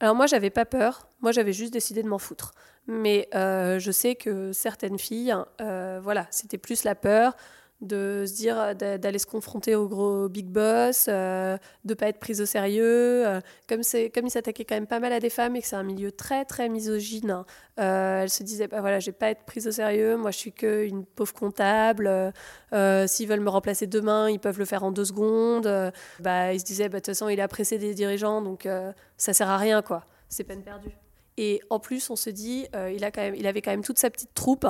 Alors 0.00 0.16
moi, 0.16 0.26
j'avais 0.26 0.50
pas 0.50 0.64
peur. 0.64 1.08
Moi, 1.20 1.30
j'avais 1.30 1.52
juste 1.52 1.72
décidé 1.72 2.02
de 2.02 2.08
m'en 2.08 2.18
foutre. 2.18 2.52
Mais 2.88 3.28
euh, 3.34 3.78
je 3.78 3.92
sais 3.92 4.16
que 4.16 4.52
certaines 4.52 4.98
filles, 4.98 5.34
euh, 5.60 6.00
voilà, 6.02 6.26
c'était 6.30 6.58
plus 6.58 6.82
la 6.82 6.96
peur 6.96 7.36
de 7.82 8.24
se 8.26 8.34
dire 8.34 8.74
d'aller 8.76 9.18
se 9.18 9.26
confronter 9.26 9.74
au 9.74 9.88
gros 9.88 10.28
big 10.28 10.46
boss, 10.46 11.06
euh, 11.08 11.58
de 11.84 11.94
pas 11.94 12.06
être 12.06 12.20
prise 12.20 12.40
au 12.40 12.46
sérieux. 12.46 13.26
Euh, 13.26 13.40
comme 13.68 13.82
c'est 13.82 14.08
comme 14.10 14.26
il 14.26 14.30
s'attaquait 14.30 14.64
quand 14.64 14.76
même 14.76 14.86
pas 14.86 15.00
mal 15.00 15.12
à 15.12 15.18
des 15.18 15.30
femmes 15.30 15.56
et 15.56 15.60
que 15.60 15.66
c'est 15.66 15.76
un 15.76 15.82
milieu 15.82 16.12
très 16.12 16.44
très 16.44 16.68
misogyne, 16.68 17.44
euh, 17.80 18.22
elle 18.22 18.30
se 18.30 18.44
disait 18.44 18.68
bah 18.68 18.80
voilà, 18.80 19.00
vais 19.00 19.12
pas 19.12 19.30
être 19.30 19.44
prise 19.44 19.66
au 19.66 19.72
sérieux. 19.72 20.16
Moi, 20.16 20.30
je 20.30 20.38
suis 20.38 20.52
que 20.52 20.86
une 20.86 21.04
pauvre 21.04 21.34
comptable. 21.34 22.32
Euh, 22.72 23.06
s'ils 23.08 23.28
veulent 23.28 23.40
me 23.40 23.50
remplacer 23.50 23.88
demain, 23.88 24.30
ils 24.30 24.38
peuvent 24.40 24.58
le 24.58 24.64
faire 24.64 24.84
en 24.84 24.92
deux 24.92 25.04
secondes. 25.04 25.92
bah, 26.20 26.54
ils 26.54 26.60
se 26.60 26.64
disaient 26.64 26.88
bah, 26.88 26.98
de 26.98 27.04
toute 27.04 27.06
façon, 27.06 27.28
il 27.28 27.40
a 27.40 27.48
pressé 27.48 27.78
des 27.78 27.94
dirigeants, 27.94 28.42
donc 28.42 28.68
ça 29.16 29.32
sert 29.32 29.48
à 29.48 29.58
rien 29.58 29.82
quoi. 29.82 30.06
C'est 30.28 30.44
peine 30.44 30.62
perdue. 30.62 30.96
Et 31.36 31.60
en 31.70 31.80
plus, 31.80 32.10
on 32.10 32.16
se 32.16 32.30
dit, 32.30 32.66
il 32.94 33.04
a 33.04 33.10
quand 33.10 33.22
même, 33.22 33.34
il 33.34 33.46
avait 33.46 33.60
quand 33.60 33.72
même 33.72 33.82
toute 33.82 33.98
sa 33.98 34.10
petite 34.10 34.34
troupe 34.34 34.66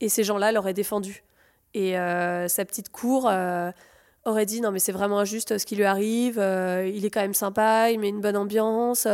et 0.00 0.08
ces 0.08 0.24
gens-là 0.24 0.52
l'auraient 0.52 0.74
défendu. 0.74 1.22
Et 1.74 1.98
euh, 1.98 2.48
sa 2.48 2.64
petite 2.64 2.90
cour 2.90 3.28
euh, 3.28 3.70
aurait 4.24 4.46
dit 4.46 4.60
non 4.60 4.70
mais 4.70 4.78
c'est 4.78 4.92
vraiment 4.92 5.18
injuste 5.18 5.58
ce 5.58 5.66
qui 5.66 5.76
lui 5.76 5.84
arrive, 5.84 6.38
euh, 6.38 6.90
il 6.92 7.04
est 7.04 7.10
quand 7.10 7.20
même 7.20 7.34
sympa, 7.34 7.90
il 7.90 8.00
met 8.00 8.08
une 8.08 8.20
bonne 8.20 8.36
ambiance, 8.36 9.06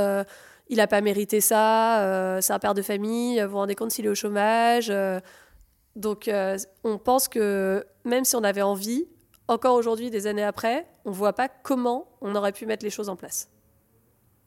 il 0.69 0.77
n'a 0.77 0.87
pas 0.87 1.01
mérité 1.01 1.41
ça, 1.41 2.39
c'est 2.41 2.53
un 2.53 2.59
père 2.59 2.75
de 2.75 2.83
famille, 2.83 3.41
vous 3.43 3.51
vous 3.51 3.57
rendez 3.57 3.75
compte 3.75 3.91
s'il 3.91 4.07
est 4.07 4.11
au 4.11 4.15
chômage. 4.15 4.93
donc 5.97 6.31
on 6.85 6.99
pense 6.99 7.29
que 7.29 7.85
même 8.05 8.25
si 8.25 8.37
on 8.37 8.45
avait 8.45 8.63
envie, 8.63 9.07
encore 9.47 9.75
aujourd'hui, 9.75 10.11
des 10.11 10.27
années 10.27 10.45
après, 10.45 10.87
on 11.05 11.11
ne 11.11 11.15
voit 11.15 11.35
pas 11.35 11.49
comment 11.49 12.09
on 12.23 12.35
aurait 12.35 12.53
pu 12.53 12.65
mettre 12.65 12.83
les 12.83 12.91
choses 12.91 13.11
en 13.11 13.17
place. 13.17 13.51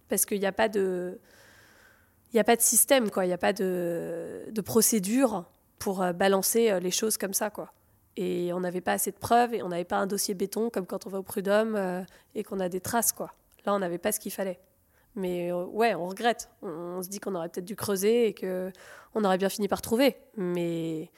Parce 0.10 0.26
qu'il 0.26 0.39
n'y 0.39 0.48
a 0.48 0.52
pas 0.52 0.70
de... 0.70 1.20
Il 2.34 2.36
n'y 2.36 2.39
a 2.39 2.43
pas 2.43 2.56
de 2.56 2.62
système, 2.62 3.12
quoi. 3.12 3.24
Il 3.24 3.28
n'y 3.28 3.34
a 3.34 3.38
pas 3.38 3.54
de, 3.54 4.46
de 4.50 4.62
procédure 4.62 5.46
pour 5.78 6.04
balancer 6.13 6.78
les 6.80 6.91
choses 6.91 7.15
comme 7.17 7.34
ça, 7.34 7.50
quoi 7.52 7.72
et 8.17 8.51
on 8.51 8.60
n'avait 8.60 8.82
pas 8.82 8.93
assez 8.93 9.12
de 9.12 9.17
preuves 9.17 9.53
et 9.53 9.62
on 9.62 9.69
n'avait 9.69 9.86
pas 9.86 9.97
un 9.97 10.08
dossier 10.08 10.34
béton 10.34 10.71
comme 10.71 10.88
quand 10.88 11.06
on 11.06 11.10
va 11.10 11.19
au 11.19 11.23
prud'homme 11.23 11.75
euh, 11.75 12.01
et 12.34 12.43
qu'on 12.43 12.60
a 12.60 12.67
des 12.67 12.82
traces 12.82 13.12
quoi. 13.12 13.32
Là, 13.65 13.73
on 13.75 13.80
n'avait 13.80 13.99
pas 13.99 14.12
ce 14.12 14.19
qu'il 14.19 14.32
fallait. 14.32 14.60
Mais 15.15 15.51
euh, 15.51 15.65
ouais, 15.65 15.93
on 15.93 16.08
regrette. 16.08 16.49
On, 16.63 17.01
se 17.03 17.10
dit 17.10 17.19
qu'on 17.19 17.36
aurait 17.36 17.49
peut-être 17.49 17.65
dû 17.65 17.75
creuser 17.75 18.27
et 18.27 18.34
que 18.34 18.71
on 19.13 19.23
aurait 19.23 19.38
bien 19.38 19.49
fini 19.49 19.67
par 19.67 19.84
trouver. 19.84 20.17
Mais 20.36 21.12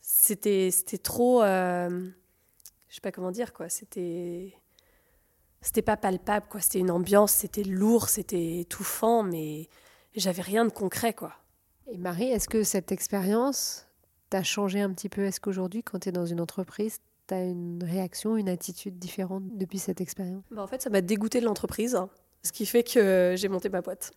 c'était 0.00 0.70
c'était 0.70 0.98
trop, 0.98 1.42
euh, 1.42 2.08
je 2.88 2.94
sais 2.94 3.00
pas 3.00 3.12
comment 3.12 3.32
dire 3.32 3.52
quoi. 3.52 3.68
C'était 3.68 4.54
c'était 5.60 5.82
pas 5.82 5.96
palpable 5.96 6.46
quoi. 6.48 6.60
C'était 6.60 6.78
une 6.78 6.92
ambiance, 6.92 7.32
c'était 7.32 7.64
lourd, 7.64 8.08
c'était 8.08 8.60
étouffant, 8.60 9.24
mais 9.24 9.68
j'avais 10.14 10.42
rien 10.42 10.64
de 10.64 10.72
concret 10.72 11.14
quoi. 11.14 11.32
Et 11.90 11.98
Marie, 11.98 12.30
est-ce 12.30 12.48
que 12.48 12.62
cette 12.62 12.92
expérience 12.92 13.87
t'as 14.30 14.42
changé 14.42 14.80
un 14.80 14.92
petit 14.92 15.08
peu? 15.08 15.22
Est-ce 15.22 15.40
qu'aujourd'hui, 15.40 15.82
quand 15.82 16.00
tu 16.00 16.08
es 16.08 16.12
dans 16.12 16.26
une 16.26 16.40
entreprise, 16.40 16.98
tu 17.26 17.34
as 17.34 17.44
une 17.44 17.82
réaction, 17.82 18.36
une 18.36 18.48
attitude 18.48 18.98
différente 18.98 19.44
depuis 19.52 19.78
cette 19.78 20.00
expérience? 20.00 20.44
Bah 20.50 20.62
En 20.62 20.66
fait, 20.66 20.82
ça 20.82 20.90
m'a 20.90 21.00
dégoûté 21.00 21.40
de 21.40 21.46
l'entreprise, 21.46 21.98
ce 22.42 22.52
qui 22.52 22.66
fait 22.66 22.82
que 22.82 23.34
j'ai 23.36 23.48
monté 23.48 23.68
ma 23.68 23.80
boîte. 23.80 24.12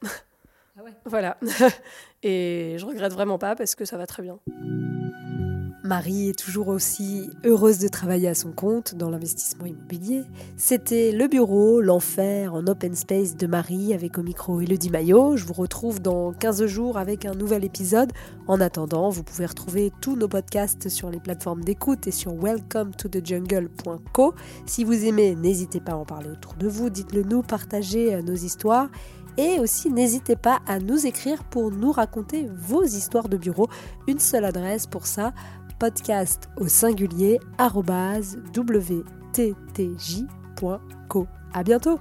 Ah 0.78 0.84
ouais? 0.84 0.91
voilà. 1.06 1.38
Et 2.24 2.76
je 2.78 2.86
regrette 2.86 3.13
vraiment 3.13 3.38
pas 3.38 3.56
parce 3.56 3.76
que 3.76 3.86
ça 3.86 3.97
va 3.97 4.08
très 4.08 4.24
bien. 4.24 4.39
Marie 5.91 6.30
est 6.30 6.39
toujours 6.39 6.69
aussi 6.69 7.30
heureuse 7.43 7.77
de 7.80 7.89
travailler 7.89 8.30
à 8.30 8.34
son 8.34 8.54
compte 8.54 8.95
dans 8.95 9.10
l'investissement 9.10 9.65
immobilier. 9.65 10.23
C'était 10.56 11.12
le 11.12 11.27
bureau, 11.27 11.82
l'enfer 11.82 12.54
en 12.54 12.65
open 12.65 12.95
space 12.95 13.36
de 13.36 13.45
Marie 13.45 13.93
avec 13.93 14.17
au 14.17 14.23
micro 14.23 14.62
Elodie 14.62 14.89
Maillot. 14.89 15.36
Je 15.36 15.43
vous 15.43 15.51
retrouve 15.51 16.01
dans 16.01 16.32
15 16.32 16.65
jours 16.65 16.97
avec 16.97 17.25
un 17.25 17.34
nouvel 17.34 17.65
épisode. 17.65 18.13
En 18.47 18.62
attendant, 18.62 19.10
vous 19.10 19.23
pouvez 19.23 19.45
retrouver 19.45 19.91
tous 19.99 20.15
nos 20.15 20.30
podcasts 20.30 20.88
sur 20.88 21.10
les 21.10 21.19
plateformes 21.19 21.65
d'écoute 21.65 22.08
et 22.08 22.12
sur 22.12 22.32
welcome 22.41 22.95
to 22.95 23.10
the 23.10 23.19
jungle.co. 23.25 24.34
Si 24.65 24.86
vous 24.86 25.04
aimez, 25.04 25.36
n'hésitez 25.36 25.82
pas 25.82 25.91
à 25.91 25.95
en 25.95 26.06
parler 26.06 26.30
autour 26.30 26.54
de 26.54 26.69
vous, 26.69 26.89
dites-le 26.89 27.23
nous, 27.23 27.41
partagez 27.41 28.15
euh, 28.15 28.21
nos 28.21 28.36
histoires. 28.36 28.88
Et 29.38 29.60
aussi, 29.60 29.89
n'hésitez 29.89 30.36
pas 30.36 30.60
à 30.67 30.80
nous 30.80 31.06
écrire 31.06 31.43
pour 31.45 31.71
nous 31.71 31.91
raconter 31.91 32.49
vos 32.54 32.84
histoires 32.84 33.30
de 33.30 33.38
bureau. 33.38 33.69
Une 34.08 34.19
seule 34.19 34.43
adresse 34.43 34.88
pour 34.88 35.08
ça, 35.08 35.34
podcast 35.81 36.47
au 36.57 36.67
singulier 36.67 37.39
wttj.co. 38.55 39.57
À 41.53 41.63
bientôt! 41.63 41.99